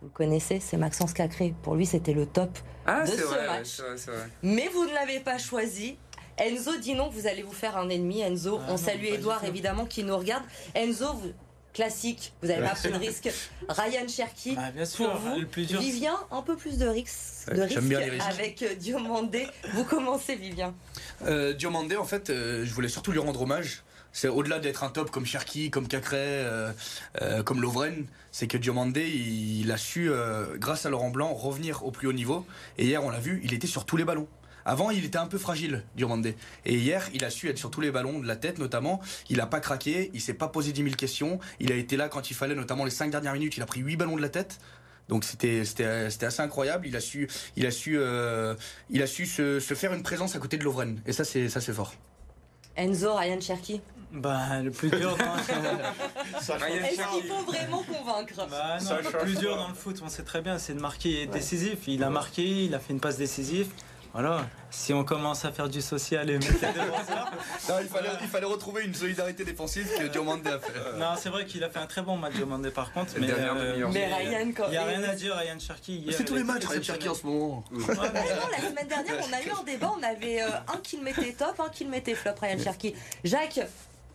Vous 0.00 0.08
le 0.08 0.12
connaissez, 0.12 0.60
c'est 0.60 0.76
Maxence 0.76 1.12
Cacré. 1.12 1.54
Pour 1.62 1.76
lui, 1.76 1.86
c'était 1.86 2.12
le 2.12 2.26
top 2.26 2.58
ah, 2.86 3.04
de 3.04 3.10
ce 3.10 3.22
vrai, 3.22 3.46
match. 3.46 3.80
vrai. 3.80 4.28
Mais 4.42 4.68
vous 4.68 4.84
ne 4.84 4.92
l'avez 4.92 5.20
pas 5.20 5.38
choisi. 5.38 5.96
Enzo 6.38 6.76
dit 6.78 6.94
non, 6.94 7.08
vous 7.08 7.26
allez 7.26 7.42
vous 7.42 7.52
faire 7.52 7.76
un 7.76 7.88
ennemi. 7.88 8.20
Enzo, 8.20 8.58
ah 8.60 8.66
on 8.70 8.76
salue 8.76 9.04
Edouard 9.04 9.44
évidemment 9.44 9.86
qui 9.86 10.02
nous 10.02 10.16
regarde. 10.16 10.42
Enzo, 10.74 11.12
vous, 11.14 11.32
classique, 11.72 12.32
vous 12.42 12.48
n'avez 12.48 12.62
pas 12.62 12.74
pris 12.74 12.90
de 12.90 12.96
risque. 12.96 13.30
Ryan 13.68 14.08
Cherky, 14.08 14.56
ah, 14.58 14.70
bien 14.70 14.84
sûr, 14.84 15.10
pour 15.10 15.20
vous, 15.20 15.40
le 15.40 15.46
plus 15.46 15.66
dur, 15.66 15.80
Vivien, 15.80 16.18
un 16.30 16.42
peu 16.42 16.56
plus 16.56 16.78
de 16.78 16.86
risque, 16.86 17.52
de 17.54 17.62
risque 17.62 18.22
avec 18.28 18.62
euh, 18.62 18.74
Diomandé. 18.74 19.46
Vous 19.72 19.84
commencez, 19.84 20.36
Vivien. 20.36 20.74
Euh, 21.24 21.52
Diomandé, 21.52 21.96
en 21.96 22.04
fait, 22.04 22.30
euh, 22.30 22.64
je 22.64 22.72
voulais 22.74 22.88
surtout 22.88 23.12
lui 23.12 23.18
rendre 23.18 23.42
hommage. 23.42 23.82
C'est 24.12 24.28
au-delà 24.28 24.58
d'être 24.58 24.84
un 24.84 24.90
top 24.90 25.10
comme 25.10 25.24
Cherky, 25.24 25.70
comme 25.70 25.88
Cacré, 25.88 26.18
euh, 26.18 26.72
comme 27.44 27.62
Lovren, 27.62 28.04
c'est 28.30 28.46
que 28.46 28.58
Diomandé, 28.58 29.08
il, 29.08 29.72
a 29.72 29.78
su, 29.78 30.10
grâce 30.56 30.84
à 30.84 30.90
Laurent 30.90 31.08
Blanc, 31.08 31.32
revenir 31.32 31.82
au 31.86 31.90
plus 31.90 32.08
haut 32.08 32.12
niveau. 32.12 32.44
Et 32.76 32.84
hier, 32.84 33.02
on 33.02 33.08
l'a 33.08 33.20
vu, 33.20 33.40
il 33.42 33.54
était 33.54 33.66
sur 33.66 33.86
tous 33.86 33.96
les 33.96 34.04
ballons. 34.04 34.28
Avant, 34.64 34.90
il 34.90 35.04
était 35.04 35.18
un 35.18 35.26
peu 35.26 35.38
fragile, 35.38 35.84
Diomandé. 35.96 36.36
Et 36.64 36.74
hier, 36.74 37.08
il 37.14 37.24
a 37.24 37.30
su 37.30 37.48
être 37.48 37.58
sur 37.58 37.70
tous 37.70 37.80
les 37.80 37.90
ballons, 37.90 38.20
de 38.20 38.26
la 38.26 38.36
tête 38.36 38.58
notamment. 38.58 39.00
Il 39.28 39.38
n'a 39.38 39.46
pas 39.46 39.60
craqué, 39.60 40.10
il 40.14 40.20
s'est 40.20 40.34
pas 40.34 40.48
posé 40.48 40.72
10 40.72 40.82
000 40.84 40.94
questions. 40.96 41.38
Il 41.60 41.72
a 41.72 41.76
été 41.76 41.96
là 41.96 42.08
quand 42.08 42.30
il 42.30 42.34
fallait, 42.34 42.54
notamment 42.54 42.84
les 42.84 42.90
5 42.90 43.10
dernières 43.10 43.34
minutes. 43.34 43.56
Il 43.56 43.62
a 43.62 43.66
pris 43.66 43.80
8 43.80 43.96
ballons 43.96 44.16
de 44.16 44.22
la 44.22 44.28
tête. 44.28 44.58
Donc 45.08 45.24
c'était 45.24 45.60
assez 45.60 46.40
incroyable. 46.40 46.86
Il 46.86 46.96
a 46.96 47.00
su, 47.00 47.28
il 47.56 47.66
a 47.66 47.70
su, 47.70 47.98
euh, 47.98 48.54
il 48.90 49.02
a 49.02 49.06
su 49.06 49.26
se, 49.26 49.58
faire 49.60 49.92
une 49.92 50.02
présence 50.02 50.36
à 50.36 50.38
côté 50.38 50.56
de 50.56 50.64
Lovren. 50.64 51.00
Et 51.06 51.12
ça, 51.12 51.24
c'est 51.24 51.48
fort. 51.72 51.94
Enzo, 52.76 53.14
Ryan 53.14 53.40
Cherky 53.40 53.80
bah, 54.12 54.60
le 54.62 54.70
plus 54.70 54.90
dur 54.90 55.16
dans 55.16 55.36
Est-ce 55.38 56.52
qu'il 57.14 57.30
faut 57.30 57.44
vraiment 57.50 57.82
convaincre 57.82 58.46
bah, 58.50 58.76
Le 58.78 59.18
plus 59.22 59.38
dur 59.38 59.56
dans 59.56 59.68
le 59.68 59.74
foot, 59.74 60.00
on 60.04 60.08
sait 60.08 60.22
très 60.22 60.42
bien, 60.42 60.58
c'est 60.58 60.74
de 60.74 60.80
marquer 60.80 61.26
décisif. 61.26 61.78
Il 61.86 62.04
a 62.04 62.10
marqué, 62.10 62.42
il 62.42 62.74
a 62.74 62.78
fait 62.78 62.92
une 62.92 63.00
passe 63.00 63.16
décisive. 63.16 63.68
Voilà, 64.12 64.46
si 64.70 64.92
on 64.92 65.04
commence 65.04 65.46
à 65.46 65.52
faire 65.52 65.70
du 65.70 65.80
social 65.80 66.28
et 66.28 66.34
mettre 66.34 66.52
non, 67.68 67.76
il, 67.80 67.88
fallait, 67.88 68.10
il 68.20 68.28
fallait 68.28 68.44
retrouver 68.44 68.84
une 68.84 68.92
solidarité 68.92 69.42
défensive 69.42 69.88
que 69.98 70.04
Diomandé 70.08 70.50
a 70.50 70.58
fait. 70.58 70.98
Non, 70.98 71.14
c'est 71.16 71.30
vrai 71.30 71.46
qu'il 71.46 71.64
a 71.64 71.70
fait 71.70 71.78
un 71.78 71.86
très 71.86 72.02
bon 72.02 72.18
match 72.18 72.34
Diomandé 72.34 72.70
par 72.70 72.92
contre. 72.92 73.14
Mais, 73.18 73.30
euh, 73.30 73.88
mais 73.90 74.14
Ryan, 74.14 74.52
quand 74.54 74.64
il 74.66 74.72
n'y 74.72 74.76
a 74.76 74.84
rien 74.84 75.02
à 75.02 75.14
dire, 75.14 75.34
Ryan 75.34 75.58
Cherky. 75.58 76.06
C'est 76.10 76.24
tous 76.24 76.34
les 76.34 76.44
matchs, 76.44 76.66
Ryan 76.66 76.82
Cherky 76.82 77.08
en 77.08 77.14
ce 77.14 77.26
moment. 77.26 77.64
non, 77.70 77.84
la 77.88 78.68
semaine 78.68 78.88
dernière, 78.88 79.16
on 79.26 79.32
a 79.32 79.42
eu 79.42 79.50
un 79.50 79.62
débat, 79.64 79.94
on 79.98 80.02
avait 80.02 80.42
euh, 80.42 80.48
un 80.68 80.76
qui 80.82 80.98
le 80.98 81.04
mettait 81.04 81.32
top, 81.32 81.58
un 81.60 81.70
qui 81.70 81.84
le 81.84 81.90
mettait 81.90 82.14
flop, 82.14 82.32
Ryan 82.38 82.58
Cherky. 82.58 82.94
Jacques, 83.24 83.60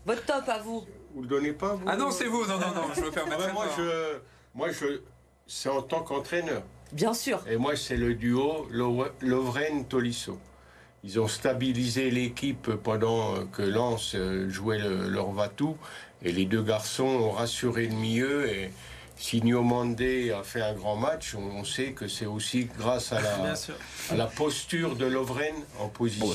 votre 0.05 0.23
top 0.25 0.47
à 0.47 0.59
vous 0.59 0.85
Vous 1.15 1.23
le 1.23 1.27
donnez 1.27 1.53
pas, 1.53 1.73
vous 1.73 1.85
Ah 1.87 1.97
non, 1.97 2.11
c'est 2.11 2.25
vous, 2.25 2.45
non, 2.45 2.59
non, 2.59 2.71
non, 2.75 2.93
je 2.95 3.01
me 3.01 3.09
permets. 3.09 3.35
moi, 3.51 3.65
je, 3.75 4.19
moi, 4.53 4.69
je, 4.71 5.01
c'est 5.47 5.69
en 5.69 5.81
tant 5.81 6.01
qu'entraîneur. 6.01 6.61
Bien 6.91 7.13
sûr. 7.13 7.43
Et 7.49 7.57
moi, 7.57 7.75
c'est 7.75 7.97
le 7.97 8.13
duo 8.13 8.67
Lovren-Tolisso. 8.71 10.39
Ils 11.03 11.19
ont 11.19 11.27
stabilisé 11.27 12.09
l'équipe 12.09 12.71
pendant 12.75 13.45
que 13.47 13.61
Lens 13.61 14.13
euh, 14.15 14.49
jouait 14.49 14.79
leur 14.79 15.31
Vatou. 15.31 15.77
Et 16.23 16.31
les 16.31 16.45
deux 16.45 16.63
garçons 16.63 17.05
ont 17.05 17.31
rassuré 17.31 17.87
le 17.87 17.95
milieu. 17.95 18.49
Et 18.49 18.71
si 19.17 19.41
Mandé 19.41 20.31
a 20.31 20.43
fait 20.43 20.61
un 20.61 20.73
grand 20.73 20.95
match, 20.95 21.35
on, 21.35 21.63
sait 21.63 21.91
que 21.91 22.07
c'est 22.07 22.25
aussi 22.25 22.69
grâce 22.77 23.11
à 23.11 23.21
la, 23.21 23.53
à 24.11 24.15
la 24.15 24.25
posture 24.25 24.95
de 24.95 25.05
Lovren 25.05 25.55
en 25.79 25.87
position. 25.87 26.27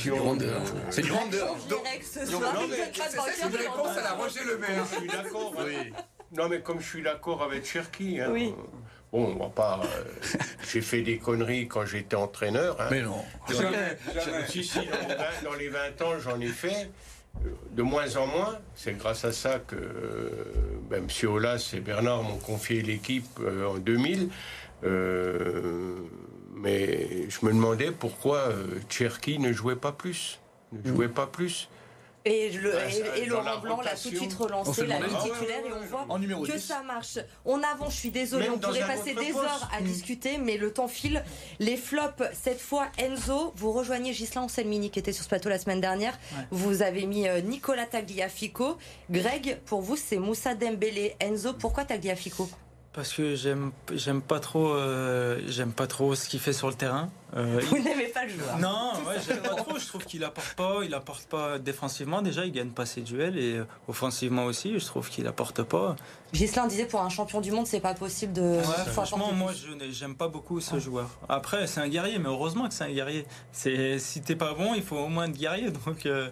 c'est 0.91 1.03
du 1.03 1.13
rondeur. 1.13 1.57
C'est 2.03 2.23
une 2.23 3.57
réponse 3.57 3.97
à 3.97 4.03
la 4.03 4.13
Roger 4.13 4.41
Le 4.47 4.59
Maire. 4.59 4.85
Je 4.91 4.97
suis 4.99 5.09
d'accord. 5.09 5.55
Non, 6.37 6.49
mais 6.49 6.61
comme 6.61 6.81
je 6.81 6.87
suis 6.87 7.03
d'accord 7.03 7.43
avec 7.43 7.67
Cherki. 7.67 8.21
Hein, 8.21 8.31
oui. 8.33 8.55
Bon, 9.13 9.35
on 9.35 9.45
va 9.45 9.51
pas. 9.51 9.81
Euh, 9.85 10.39
j'ai 10.73 10.81
fait 10.81 11.03
des 11.03 11.19
conneries 11.19 11.69
quand 11.69 11.85
j'étais 11.85 12.17
entraîneur. 12.17 12.81
Hein. 12.81 12.89
Mais 12.91 13.03
non. 13.03 13.23
Si, 14.49 14.65
si, 14.65 14.79
dans, 15.45 15.55
les 15.55 15.69
20 15.69 16.03
ans, 16.03 16.19
j'en 16.19 16.41
ai 16.41 16.47
fait. 16.47 16.89
Euh, 17.45 17.49
de 17.73 17.83
moins 17.83 18.17
en 18.17 18.27
moins. 18.27 18.59
C'est 18.75 18.97
grâce 18.97 19.27
à 19.27 19.33
ça 19.33 19.59
que 19.59 19.77
euh, 19.77 20.55
ben, 20.91 21.05
M. 21.05 21.31
Olas 21.31 21.73
et 21.75 21.81
Bernard 21.81 22.23
m'ont 22.23 22.39
confié 22.39 22.81
l'équipe 22.81 23.39
en 23.41 23.77
2000. 23.77 24.31
mais 24.83 24.89
je 27.29 27.47
me 27.47 27.53
demandais 27.53 27.91
pourquoi 27.91 28.49
Cherki 28.89 29.39
ne 29.39 29.53
jouait 29.53 29.77
pas 29.77 29.93
plus. 29.93 30.41
Ne 30.73 30.89
jouait 30.89 31.09
pas 31.09 31.27
plus. 31.27 31.69
Et, 32.25 32.51
le, 32.51 32.73
Ouais, 32.73 32.89
et- 32.89 32.93
ça, 32.93 33.17
et 33.17 33.27
dans 33.27 33.37
Laurent 33.39 33.43
la 33.43 33.57
Blanc 33.57 33.81
l'a 33.81 33.97
tout 33.97 34.11
de 34.11 34.17
suite 34.17 34.33
relancé, 34.35 34.87
l'a 34.87 35.01
mis 35.01 35.07
Ah 35.09 35.23
ouais, 35.25 35.31
titulaire 35.31 35.63
ouais, 35.65 35.69
et 35.71 35.73
on 35.73 35.81
ouais. 35.81 35.87
voit 35.89 36.07
En 36.09 36.19
numéro 36.21 36.45
que 36.45 36.53
10. 36.53 36.61
ça 36.61 36.83
marche. 36.85 37.19
On 37.45 37.61
avance, 37.63 37.95
je 37.95 37.99
suis 37.99 38.11
désolée, 38.11 38.45
Même 38.45 38.55
on 38.55 38.59
pourrait 38.59 38.81
passer 38.87 39.13
des 39.15 39.33
poste. 39.33 39.39
heures 39.45 39.69
à 39.77 39.81
Mm. 39.81 39.85
discuter, 39.85 40.39
mais 40.39 40.57
le 40.57 40.73
temps 40.73 40.87
file. 40.87 41.25
Les 41.59 41.77
flops, 41.77 42.23
cette 42.33 42.61
fois, 42.61 42.87
Enzo, 42.99 43.53
vous 43.57 43.73
rejoignez 43.73 44.13
Gislain 44.13 44.43
Anselmini 44.43 44.91
qui 44.91 45.01
était 45.01 45.13
sur 45.13 45.25
ce 45.25 45.29
plateau 45.29 45.49
la 45.49 45.59
semaine 45.59 45.81
dernière. 45.81 46.13
Ouais. 46.37 46.45
Vous 46.53 46.83
avez 46.83 47.07
mis 47.07 47.29
euh, 47.29 47.41
Nicolas 47.41 47.87
Tagliafico. 47.87 48.77
Greg, 49.11 49.59
pour 49.67 49.81
vous, 49.83 49.97
c'est 49.97 50.19
Moussa 50.19 50.55
Dembélé. 50.55 51.17
Enzo, 51.21 51.55
pourquoi 51.55 51.85
Tagliafico? 51.85 52.49
Parce 52.93 53.15
que 53.15 53.35
j'aime 53.35 53.73
j'aime 53.95 54.21
pas 54.21 54.39
trop 54.39 54.75
euh, 54.75 55.41
j'aime 55.49 55.73
pas 55.73 55.87
trop 55.87 56.15
ce 56.15 56.29
qu'il 56.29 56.41
fait 56.41 56.53
sur 56.53 56.69
le 56.69 56.75
terrain. 56.75 57.09
Euh, 57.35 57.59
Vous 57.71 57.79
n'aimez 57.79 58.09
pas 58.09 58.25
le 58.25 58.29
joueur 58.31 58.59
Non, 58.59 58.93
ouais, 59.09 59.17
j'aime 59.27 59.41
pas 59.41 59.55
trop. 59.55 59.79
Je 59.79 59.87
trouve 59.87 60.05
qu'il 60.05 60.23
apporte 60.25 60.53
pas. 60.55 60.81
Il 60.85 60.93
apporte 60.93 61.25
pas 61.25 61.59
défensivement. 61.59 62.21
Déjà, 62.21 62.45
il 62.45 62.53
gagne 62.53 62.69
pas 62.69 62.85
ses 62.85 63.01
duels 63.01 63.39
et 63.39 63.57
euh, 63.57 63.65
offensivement 63.89 64.45
aussi. 64.45 64.79
Je 64.79 64.85
trouve 64.85 65.09
qu'il 65.09 65.27
apporte 65.27 65.63
pas. 65.63 65.97
Gislain 66.35 66.67
disait 66.67 66.85
pour 66.85 67.01
un 67.01 67.09
champion 67.09 67.41
du 67.41 67.51
monde, 67.51 67.67
c'est 67.67 67.81
pas 67.81 67.95
possible 67.95 68.35
de. 68.35 68.43
Ouais, 68.59 68.91
franchement, 68.93 69.33
moi, 69.33 69.53
je 69.55 69.91
j'aime 69.91 70.15
pas 70.15 70.29
beaucoup 70.29 70.61
ce 70.61 70.79
joueur. 70.79 71.09
Après, 71.31 71.67
c'est 71.67 71.81
un 71.81 71.89
guerrier, 71.89 72.19
mais 72.19 72.29
heureusement 72.29 72.69
que 72.69 72.75
c'est 72.75 72.85
un 72.85 72.93
guerrier. 72.93 73.25
C'est 73.53 73.99
si 73.99 74.21
t'es 74.21 74.37
pas 74.37 74.53
bon, 74.53 74.75
il 74.75 74.83
faut 74.83 74.99
au 74.99 75.09
moins 75.09 75.25
être 75.29 75.39
guerrier. 75.39 75.71
Donc 75.87 76.05
euh, 76.05 76.29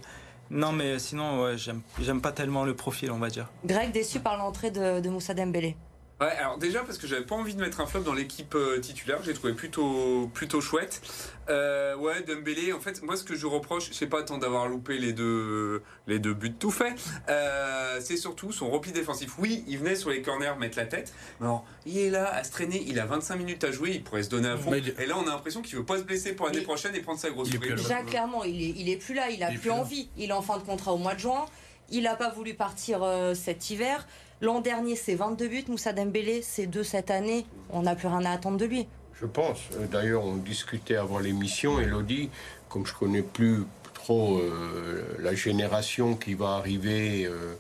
non, 0.51 0.73
mais 0.73 0.99
sinon, 0.99 1.45
ouais, 1.45 1.57
j'aime 1.57 1.81
j'aime 2.03 2.21
pas 2.21 2.33
tellement 2.33 2.65
le 2.67 2.75
profil, 2.77 3.11
on 3.13 3.19
va 3.19 3.31
dire. 3.31 3.49
Greg 3.65 3.93
déçu 3.93 4.21
par 4.21 4.37
l'entrée 4.37 4.71
de, 4.71 5.01
de 5.01 5.09
Moussa 5.09 5.33
Dembélé. 5.33 5.75
Ouais, 6.21 6.27
alors 6.37 6.59
déjà 6.59 6.81
parce 6.81 6.99
que 6.99 7.07
j'avais 7.07 7.25
pas 7.25 7.35
envie 7.35 7.55
de 7.55 7.61
mettre 7.61 7.81
un 7.81 7.87
flop 7.87 8.01
dans 8.01 8.13
l'équipe 8.13 8.55
euh, 8.55 8.79
titulaire, 8.79 9.21
j'ai 9.25 9.33
trouvé 9.33 9.55
plutôt 9.55 10.29
plutôt 10.35 10.61
chouette. 10.61 11.01
Euh, 11.49 11.97
ouais, 11.97 12.23
Dembélé, 12.23 12.73
en 12.75 12.79
fait, 12.81 13.03
moi 13.03 13.17
ce 13.17 13.25
que 13.25 13.35
je 13.35 13.47
reproche, 13.47 13.89
c'est 13.93 14.07
pas 14.07 14.23
tant 14.23 14.37
d'avoir 14.37 14.69
loupé 14.69 14.99
les 14.99 15.13
deux 15.15 15.83
les 16.07 16.19
deux 16.19 16.35
buts 16.35 16.53
tout 16.53 16.71
faits, 16.71 16.95
euh, 17.31 17.99
c'est 18.03 18.19
surtout 18.19 18.53
son 18.53 18.71
repli 18.71 18.93
défensif. 18.93 19.39
Oui, 19.39 19.65
il 19.67 19.79
venait 19.79 19.95
sur 19.97 20.11
les 20.11 20.21
corners 20.21 20.53
mettre 20.59 20.77
la 20.77 20.85
tête, 20.87 21.13
mais 21.41 21.47
alors, 21.47 21.65
il 21.87 21.97
est 21.97 22.11
là 22.11 22.33
à 22.35 22.45
se 22.45 22.51
traîner, 22.53 22.85
il 22.87 23.01
a 23.01 23.07
25 23.07 23.37
minutes 23.37 23.65
à 23.65 23.73
jouer, 23.73 23.93
il 23.95 24.05
pourrait 24.05 24.23
se 24.23 24.29
donner 24.29 24.49
à 24.49 24.57
fond. 24.59 24.75
Il- 24.75 24.95
Et 24.99 25.07
là, 25.07 25.17
on 25.17 25.23
a 25.27 25.31
l'impression 25.31 25.63
qu'il 25.63 25.77
veut 25.77 25.85
pas 25.87 25.97
se 25.99 26.03
blesser 26.05 26.35
pour 26.35 26.47
l'année 26.47 26.61
prochaine 26.61 26.95
et 26.95 27.01
prendre 27.01 27.19
sa 27.19 27.31
grosse 27.31 27.49
prime. 27.49 27.77
Déjà, 27.77 28.03
clairement, 28.03 28.45
il 28.45 28.61
est, 28.63 28.75
il 28.77 28.89
est 28.91 28.97
plus 28.97 29.15
là, 29.15 29.31
il 29.31 29.43
a 29.43 29.51
Il 29.51 29.59
plus, 29.59 29.71
envie. 29.71 30.11
Il 30.19 30.29
est 30.31 30.35
en 30.35 30.43
fin 30.43 30.59
de 30.59 30.63
contrat 30.65 30.93
au 30.93 30.99
mois 30.99 31.15
de 31.15 31.21
juin. 31.21 31.47
Il 31.93 32.03
n'a 32.05 32.15
pas 32.15 32.29
voulu 32.31 32.55
partir 32.55 33.03
euh, 33.03 33.35
cet 33.35 33.71
hiver. 33.71 34.07
L'an 34.43 34.61
dernier, 34.63 34.97
c'est 34.97 35.15
22 35.15 35.49
buts. 35.49 35.65
Moussa 35.69 35.93
Dembélé, 35.93 36.41
c'est 36.41 36.67
2 36.67 36.83
cette 36.83 37.11
année. 37.11 37.45
On 37.69 37.83
n'a 37.83 37.95
plus 37.95 38.09
rien 38.09 38.25
à 38.25 38.31
attendre 38.31 38.57
de 38.57 38.65
lui. 38.65 38.87
Je 39.21 39.27
pense. 39.27 39.59
Euh, 39.75 39.87
D'ailleurs, 39.87 40.25
on 40.25 40.37
discutait 40.37 40.97
avant 40.97 41.19
l'émission, 41.19 41.79
Elodie, 41.79 42.31
comme 42.71 42.87
je 42.87 42.95
connais 42.95 43.21
plus 43.21 43.65
trop 43.93 44.39
euh, 44.39 45.05
la 45.19 45.35
génération 45.35 46.17
qui 46.17 46.33
va 46.33 46.53
arriver 46.53 47.27
euh, 47.27 47.55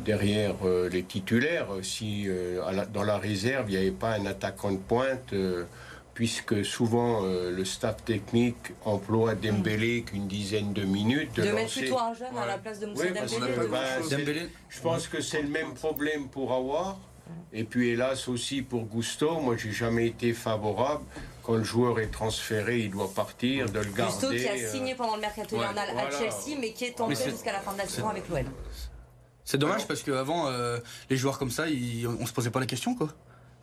derrière 0.00 0.54
les 0.90 1.02
titulaires, 1.02 1.68
si 1.82 2.28
dans 2.92 3.02
la 3.02 3.16
réserve, 3.16 3.70
il 3.70 3.72
n'y 3.72 3.76
avait 3.78 3.90
pas 3.90 4.12
un 4.12 4.26
attaquant 4.26 4.72
de 4.72 4.76
pointe, 4.76 5.32
puisque 6.20 6.64
souvent 6.64 7.24
euh, 7.24 7.50
le 7.50 7.64
staff 7.66 8.02
technique 8.02 8.72
emploie 8.86 9.34
Dembélé 9.34 10.00
qu'une 10.02 10.26
dizaine 10.26 10.72
de 10.72 10.82
minutes. 10.82 11.34
De, 11.36 11.42
mettre 11.42 11.56
lancer- 11.58 11.80
plutôt 11.80 11.98
un 11.98 12.14
jeune 12.14 12.36
à 12.38 12.46
la 12.46 12.56
place 12.56 12.80
de 12.80 12.86
Moussa 12.86 13.02
Oui, 13.04 13.12
Dembélé. 13.12 13.68
ben, 13.70 13.78
c'est- 14.02 14.16
Dembélé, 14.16 14.48
je 14.70 14.80
pense 14.80 15.08
que 15.08 15.20
c'est 15.20 15.42
le 15.42 15.48
même 15.50 15.74
problème 15.74 16.28
pour 16.28 16.52
Awar. 16.52 16.96
Et 17.52 17.64
puis 17.64 17.90
hélas 17.90 18.28
aussi 18.28 18.62
pour 18.62 18.84
Gusto, 18.86 19.40
moi 19.40 19.56
j'ai 19.58 19.72
jamais 19.72 20.06
été 20.06 20.32
favorable 20.32 21.04
quand 21.42 21.54
le 21.56 21.64
joueur 21.64 22.00
est 22.00 22.06
transféré, 22.10 22.78
il 22.78 22.90
doit 22.92 23.12
partir, 23.12 23.68
de 23.70 23.80
le 23.80 23.84
garder. 23.92 24.12
Gusto 24.14 24.30
qui 24.30 24.48
a 24.48 24.52
euh, 24.52 24.72
signé 24.72 24.94
pendant 24.94 25.16
le 25.16 25.20
mercato 25.20 25.54
ouais, 25.56 25.62
hivernal 25.62 25.90
à 25.90 25.92
voilà. 25.92 26.10
Chelsea, 26.18 26.56
mais 26.58 26.72
qui 26.72 26.84
est 26.86 26.98
en 27.00 27.10
jusqu'à 27.10 27.52
la 27.52 27.60
fin 27.60 27.72
de 27.74 27.78
la 27.78 27.86
saison 27.86 28.08
avec 28.08 28.26
l'OL. 28.30 28.44
c'est 29.44 29.58
dommage 29.58 29.86
parce 29.86 30.02
qu'avant, 30.02 30.48
les 31.10 31.16
joueurs 31.18 31.38
comme 31.38 31.50
ça, 31.50 31.68
ils- 31.68 32.06
on 32.08 32.24
se 32.24 32.32
posait 32.32 32.50
pas 32.50 32.60
la 32.60 32.66
question 32.66 32.94
quoi. 32.94 33.08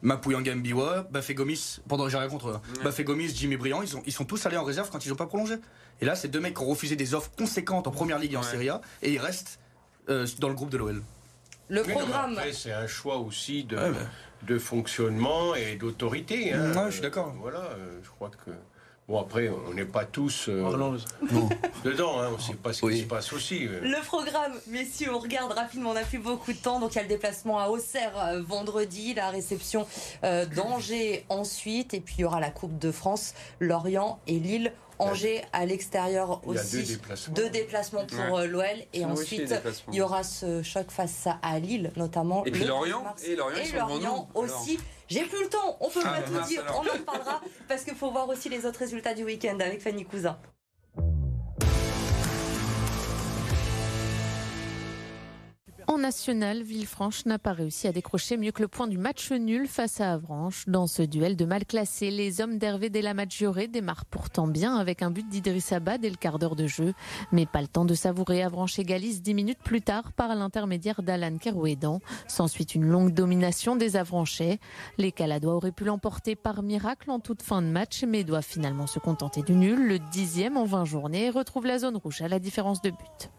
Mapuyanga 0.04 0.54
Mbiwa, 0.54 1.08
Bafé 1.10 1.34
Gomis, 1.34 1.80
pendant 1.88 2.08
j'ai 2.10 2.18
rien 2.18 2.28
contre 2.30 2.50
eux. 2.50 2.54
hein. 2.56 2.62
Bafé 2.84 3.04
Gomis, 3.04 3.30
Jimmy 3.34 3.56
Briand, 3.58 3.82
ils, 3.82 3.88
sont- 3.88 4.04
ils 4.06 4.12
sont 4.14 4.26
tous 4.26 4.46
allés 4.46 4.58
en 4.58 4.64
réserve 4.64 4.90
quand 4.92 5.04
ils 5.06 5.10
n'ont 5.10 5.16
pas 5.16 5.26
prolongé. 5.26 5.56
Et 6.02 6.06
là, 6.06 6.16
c'est 6.16 6.28
deux 6.28 6.40
mecs 6.42 6.56
qui 6.56 6.62
ont 6.62 6.68
refusé 6.68 6.96
des 6.96 7.14
offres 7.16 7.32
conséquentes 7.38 7.88
en 7.88 7.92
première 7.92 8.20
ligue 8.20 8.34
et 8.34 8.38
en 8.38 8.42
Ouais. 8.42 8.48
Serie 8.48 8.70
A 8.70 8.82
et 9.02 9.14
ils 9.14 9.20
restent 9.20 9.60
euh, 10.10 10.28
dans 10.40 10.50
le 10.50 10.56
groupe 10.56 10.70
de 10.70 10.78
l'OL. 10.78 11.02
Le 11.70 11.82
oui, 11.84 11.94
programme. 11.94 12.34
après, 12.38 12.52
c'est 12.52 12.74
un 12.74 12.86
choix 12.88 13.18
aussi 13.18 13.64
de, 13.64 13.78
Ouais, 13.78 13.92
bah. 13.92 13.98
de 14.46 14.60
fonctionnement 14.60 15.56
et 15.56 15.78
d'autorité. 15.78 16.54
hein. 16.54 16.74
Ouais, 16.76 16.86
je 16.88 16.92
suis 16.94 17.02
d'accord. 17.02 17.34
Voilà, 17.40 17.60
euh, 17.60 18.00
je 18.04 18.10
crois 18.10 18.30
que. 18.30 18.52
Bon, 19.10 19.20
après, 19.20 19.50
on 19.70 19.74
n'est 19.74 19.84
pas 19.84 20.06
tous 20.06 20.48
euh, 20.48 20.62
Orlando. 20.64 20.98
dedans, 21.84 22.22
hein, 22.22 22.30
on 22.32 22.38
ne 22.38 22.42
sait 22.42 22.54
pas 22.54 22.72
ce 22.72 22.80
qui 22.80 22.86
Oui. 22.86 23.00
se 23.02 23.06
passe 23.06 23.34
aussi. 23.34 23.60
Le 23.68 24.02
programme, 24.06 24.54
messieurs, 24.68 25.14
on 25.14 25.20
regarde 25.20 25.52
rapidement, 25.52 25.90
on 25.90 25.94
n'a 25.94 26.04
plus 26.04 26.20
beaucoup 26.20 26.54
de 26.54 26.58
temps. 26.58 26.80
Donc 26.80 26.94
il 26.94 26.96
y 26.96 27.00
a 27.00 27.02
le 27.04 27.10
déplacement 27.10 27.60
à 27.60 27.68
Auxerre 27.68 28.14
euh, 28.18 28.42
vendredi, 28.42 29.14
la 29.14 29.30
réception 29.30 29.86
euh, 30.24 30.46
d'Angers 30.46 31.26
ensuite, 31.28 31.94
et 31.94 32.00
puis 32.00 32.16
il 32.20 32.22
y 32.22 32.26
aura 32.26 32.40
la 32.40 32.50
Coupe 32.50 32.80
de 32.80 32.92
France, 32.92 33.34
Lorient 33.60 34.20
et 34.28 34.40
Lille. 34.40 34.72
Angers 35.00 35.42
à 35.52 35.66
l'extérieur 35.66 36.40
Il 36.48 36.54
y 36.54 36.58
a 36.58 36.62
aussi. 36.62 36.78
deux 36.78 36.84
déplacements. 36.84 37.34
Deux 37.34 37.50
déplacements 37.50 38.06
pour 38.06 38.36
Ouais. 38.38 38.48
l'OL 38.48 38.64
et 38.94 39.04
aussi 39.04 39.42
ensuite 39.42 39.56
il 39.90 39.96
y 39.96 40.02
aura 40.02 40.24
ce 40.24 40.62
choc 40.62 40.92
face 40.92 41.28
à 41.42 41.60
Lille 41.60 41.92
notamment. 41.98 42.46
Et 42.46 42.52
puis 42.52 42.62
le 42.62 42.68
Lorient, 42.70 43.00
10 43.00 43.04
mars. 43.04 43.24
et 43.26 43.36
Lorient, 43.36 43.58
Et 43.64 43.72
Lorient 43.78 44.30
aussi. 44.36 44.80
J'ai 45.14 45.26
plus 45.26 45.44
le 45.44 45.50
temps, 45.50 45.78
on 45.80 45.90
peut 45.90 46.00
Ah, 46.04 46.10
pas 46.10 46.22
tout 46.24 46.48
dire, 46.48 46.64
on 46.70 46.80
en 46.80 46.82
reparlera 46.82 47.42
parce 47.68 47.84
qu'il 47.84 47.96
faut 47.96 48.10
voir 48.12 48.28
aussi 48.30 48.50
les 48.50 48.66
autres 48.66 48.80
résultats 48.80 49.14
du 49.14 49.24
week-end 49.24 49.58
avec 49.60 49.82
Fanny 49.82 50.06
Cousin. 50.06 50.38
En 55.88 55.98
national, 55.98 56.64
Villefranche 56.64 57.26
n'a 57.26 57.40
pas 57.40 57.52
réussi 57.52 57.88
à 57.88 57.92
décrocher 57.92 58.38
mieux 58.38 58.52
que 58.52 58.62
le 58.62 58.68
point 58.68 58.88
du 58.88 58.98
match 58.98 59.32
nul 59.32 59.68
face 59.68 60.00
à 60.00 60.14
Avranches. 60.14 60.64
Dans 60.68 60.88
ce 60.88 61.02
duel 61.02 61.36
de 61.36 61.46
mal 61.46 61.66
classés, 61.66 62.10
les 62.10 62.42
hommes 62.42 62.58
d'Hervé 62.58 62.90
Delamadjoré 62.90 63.68
démarrent 63.68 64.06
pourtant 64.06 64.48
bien 64.48 64.78
avec 64.78 65.02
un 65.02 65.12
but 65.12 65.28
d'Idriss 65.28 65.72
Abba 65.74 65.98
dès 65.98 66.10
le 66.10 66.16
quart 66.16 66.40
d'heure 66.40 66.56
de 66.56 66.68
jeu. 66.68 66.94
Mais 67.32 67.46
pas 67.46 67.62
le 67.62 67.68
temps 67.68 67.86
de 67.86 67.94
savourer. 67.96 68.44
Avranches 68.44 68.80
égalise 68.80 69.22
dix 69.22 69.34
minutes 69.34 69.60
plus 69.64 69.82
tard 69.82 70.14
par 70.14 70.34
l'intermédiaire 70.36 71.04
d'Alan 71.04 71.38
Kerouédan. 71.38 72.00
S'ensuit 72.28 72.64
une 72.64 72.86
longue 72.86 73.14
domination 73.14 73.76
des 73.76 73.98
Avranchais. 73.98 74.60
Les 74.98 75.12
Caladois 75.12 75.56
auraient 75.56 75.72
pu 75.72 75.84
l'emporter 75.84 76.36
par 76.36 76.64
miracle 76.64 77.12
en 77.12 77.20
toute 77.20 77.42
fin 77.42 77.62
de 77.62 77.68
match, 77.68 78.04
mais 78.08 78.24
doivent 78.24 78.46
finalement 78.46 78.88
se 78.88 79.00
contenter 79.00 79.42
du 79.42 79.54
nul. 79.54 79.88
Le 79.88 80.00
dixième 80.00 80.56
en 80.56 80.66
20 80.66 80.86
journées 80.86 81.26
et 81.26 81.30
retrouve 81.30 81.66
la 81.66 81.80
zone 81.80 81.98
rouge 81.98 82.22
à 82.22 82.28
la 82.28 82.40
différence 82.40 82.82
de 82.82 82.90
but. 82.90 83.30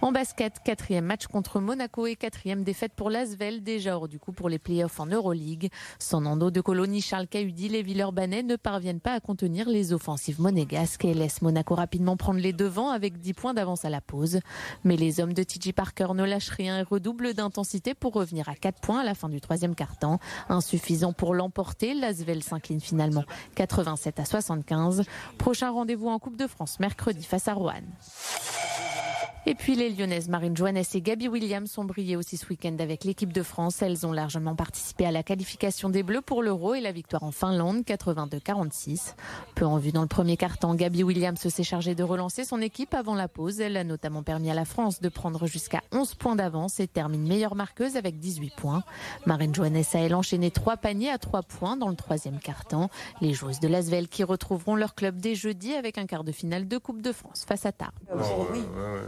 En 0.00 0.12
basket, 0.12 0.60
quatrième 0.64 1.06
match 1.06 1.26
contre 1.26 1.58
Monaco 1.58 2.06
et 2.06 2.14
quatrième 2.14 2.62
défaite 2.62 2.92
pour 2.94 3.10
l'Asvel, 3.10 3.64
déjà 3.64 3.96
hors 3.96 4.06
du 4.06 4.20
coup 4.20 4.30
pour 4.30 4.48
les 4.48 4.60
playoffs 4.60 5.00
en 5.00 5.06
Euroleague. 5.06 5.70
Sans 5.98 6.20
Nando 6.20 6.52
de 6.52 6.60
Colonie, 6.60 7.02
Charles 7.02 7.26
Cahudi, 7.26 7.68
les 7.68 7.82
Villeurbanais 7.82 8.44
ne 8.44 8.54
parviennent 8.54 9.00
pas 9.00 9.14
à 9.14 9.18
contenir 9.18 9.68
les 9.68 9.92
offensives 9.92 10.40
monégasques 10.40 11.04
et 11.04 11.14
laissent 11.14 11.42
Monaco 11.42 11.74
rapidement 11.74 12.16
prendre 12.16 12.38
les 12.38 12.52
devants 12.52 12.90
avec 12.90 13.18
10 13.18 13.34
points 13.34 13.54
d'avance 13.54 13.84
à 13.84 13.90
la 13.90 14.00
pause. 14.00 14.38
Mais 14.84 14.96
les 14.96 15.18
hommes 15.18 15.32
de 15.32 15.42
TJ 15.42 15.72
Parker 15.72 16.14
ne 16.14 16.24
lâchent 16.24 16.50
rien 16.50 16.78
et 16.78 16.82
redoublent 16.82 17.34
d'intensité 17.34 17.94
pour 17.94 18.12
revenir 18.12 18.48
à 18.48 18.54
4 18.54 18.80
points 18.80 19.00
à 19.00 19.04
la 19.04 19.16
fin 19.16 19.28
du 19.28 19.40
troisième 19.40 19.74
quart-temps. 19.74 20.20
Insuffisant 20.48 21.12
pour 21.12 21.34
l'emporter, 21.34 21.94
l'Asvel 21.94 22.44
s'incline 22.44 22.80
finalement 22.80 23.24
87 23.56 24.20
à 24.20 24.24
75. 24.24 25.02
Prochain 25.38 25.72
rendez-vous 25.72 26.08
en 26.08 26.20
Coupe 26.20 26.36
de 26.36 26.46
France 26.46 26.78
mercredi 26.78 27.24
face 27.24 27.48
à 27.48 27.54
Roanne. 27.54 27.88
Et 29.48 29.54
puis 29.54 29.76
les 29.76 29.88
Lyonnaises 29.88 30.28
Marine 30.28 30.54
Joannès 30.54 30.94
et 30.94 31.00
Gabi 31.00 31.26
Williams 31.26 31.78
ont 31.78 31.84
brillé 31.84 32.16
aussi 32.16 32.36
ce 32.36 32.46
week-end 32.48 32.76
avec 32.80 33.04
l'équipe 33.04 33.32
de 33.32 33.42
France. 33.42 33.80
Elles 33.80 34.06
ont 34.06 34.12
largement 34.12 34.54
participé 34.54 35.06
à 35.06 35.10
la 35.10 35.22
qualification 35.22 35.88
des 35.88 36.02
Bleus 36.02 36.20
pour 36.20 36.42
l'Euro 36.42 36.74
et 36.74 36.82
la 36.82 36.92
victoire 36.92 37.22
en 37.22 37.30
Finlande 37.30 37.78
82-46. 37.78 39.14
Peu 39.54 39.64
en 39.64 39.78
vue 39.78 39.90
dans 39.90 40.02
le 40.02 40.06
premier 40.06 40.36
quart-temps, 40.36 40.74
Gabi 40.74 41.02
Williams 41.02 41.38
s'est 41.38 41.62
chargée 41.62 41.94
de 41.94 42.02
relancer 42.02 42.44
son 42.44 42.60
équipe 42.60 42.92
avant 42.92 43.14
la 43.14 43.26
pause. 43.26 43.58
Elle 43.62 43.78
a 43.78 43.84
notamment 43.84 44.22
permis 44.22 44.50
à 44.50 44.54
la 44.54 44.66
France 44.66 45.00
de 45.00 45.08
prendre 45.08 45.46
jusqu'à 45.46 45.80
11 45.92 46.14
points 46.16 46.36
d'avance 46.36 46.78
et 46.78 46.86
termine 46.86 47.26
meilleure 47.26 47.54
marqueuse 47.54 47.96
avec 47.96 48.18
18 48.18 48.52
points. 48.54 48.82
Marine 49.24 49.54
Joannès 49.54 49.94
a 49.94 50.00
elle 50.00 50.14
enchaîné 50.14 50.50
trois 50.50 50.76
paniers 50.76 51.08
à 51.08 51.16
3 51.16 51.40
points 51.40 51.78
dans 51.78 51.88
le 51.88 51.96
troisième 51.96 52.38
quart-temps. 52.38 52.90
Les 53.22 53.32
joueuses 53.32 53.60
de 53.60 53.68
Lasvel 53.68 54.08
qui 54.08 54.24
retrouveront 54.24 54.76
leur 54.76 54.94
club 54.94 55.16
dès 55.16 55.34
jeudi 55.34 55.72
avec 55.72 55.96
un 55.96 56.04
quart 56.04 56.22
de 56.22 56.32
finale 56.32 56.68
de 56.68 56.76
Coupe 56.76 57.00
de 57.00 57.12
France 57.12 57.46
face 57.48 57.64
à 57.64 57.72
Tarbes. 57.72 57.94
Oui. 58.52 58.60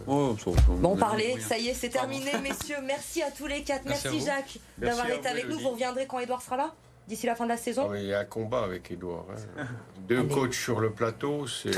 Oh, 0.06 0.29
Bon, 0.68 0.96
parler, 0.96 1.38
ça 1.40 1.58
y 1.58 1.68
est, 1.68 1.74
c'est 1.74 1.88
terminé, 1.90 2.30
messieurs. 2.42 2.76
Merci 2.84 3.22
à 3.22 3.30
tous 3.30 3.46
les 3.46 3.62
quatre. 3.62 3.84
Merci. 3.86 4.20
Jacques 4.20 4.58
d'avoir 4.78 5.06
été 5.08 5.20
vous, 5.20 5.26
avec 5.28 5.48
nous. 5.48 5.58
Vous 5.58 5.70
reviendrez 5.70 6.06
quand 6.06 6.18
Edouard 6.18 6.42
sera 6.42 6.56
là 6.56 6.74
D'ici 7.08 7.26
la 7.26 7.34
fin 7.34 7.44
de 7.44 7.48
la 7.48 7.54
Ah, 7.54 7.58
saison 7.58 7.88
mais 7.88 8.02
il 8.02 8.08
y 8.08 8.14
a 8.14 8.20
un 8.20 8.24
combat 8.24 8.62
avec 8.62 8.88
Edouard. 8.92 9.24
hein. 9.58 9.64
Deux 10.06 10.20
Allez. 10.20 10.28
coachs 10.28 10.54
sur 10.54 10.78
le 10.78 10.90
plateau, 10.92 11.46
c'est 11.48 11.70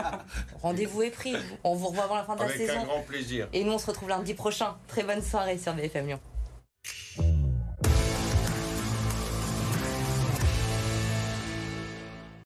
Rendez-vous 0.62 1.02
est 1.02 1.10
pris. 1.10 1.34
On 1.64 1.74
vous 1.74 1.88
revoit 1.88 2.04
avant 2.04 2.16
la 2.16 2.24
fin 2.24 2.34
de 2.34 2.40
la 2.40 2.46
avec 2.46 2.56
saison. 2.56 2.80
un 2.80 2.84
grand 2.84 3.02
plaisir. 3.02 3.48
Et 3.52 3.62
nous, 3.64 3.72
on 3.72 3.78
se 3.78 3.86
retrouve 3.88 4.08
lundi 4.08 4.32
prochain. 4.34 4.76
Très 4.88 5.02
bonne 5.02 5.22
soirée 5.22 5.58
sur 5.58 5.74
BFM 5.74 6.06
Lyon. 6.06 6.20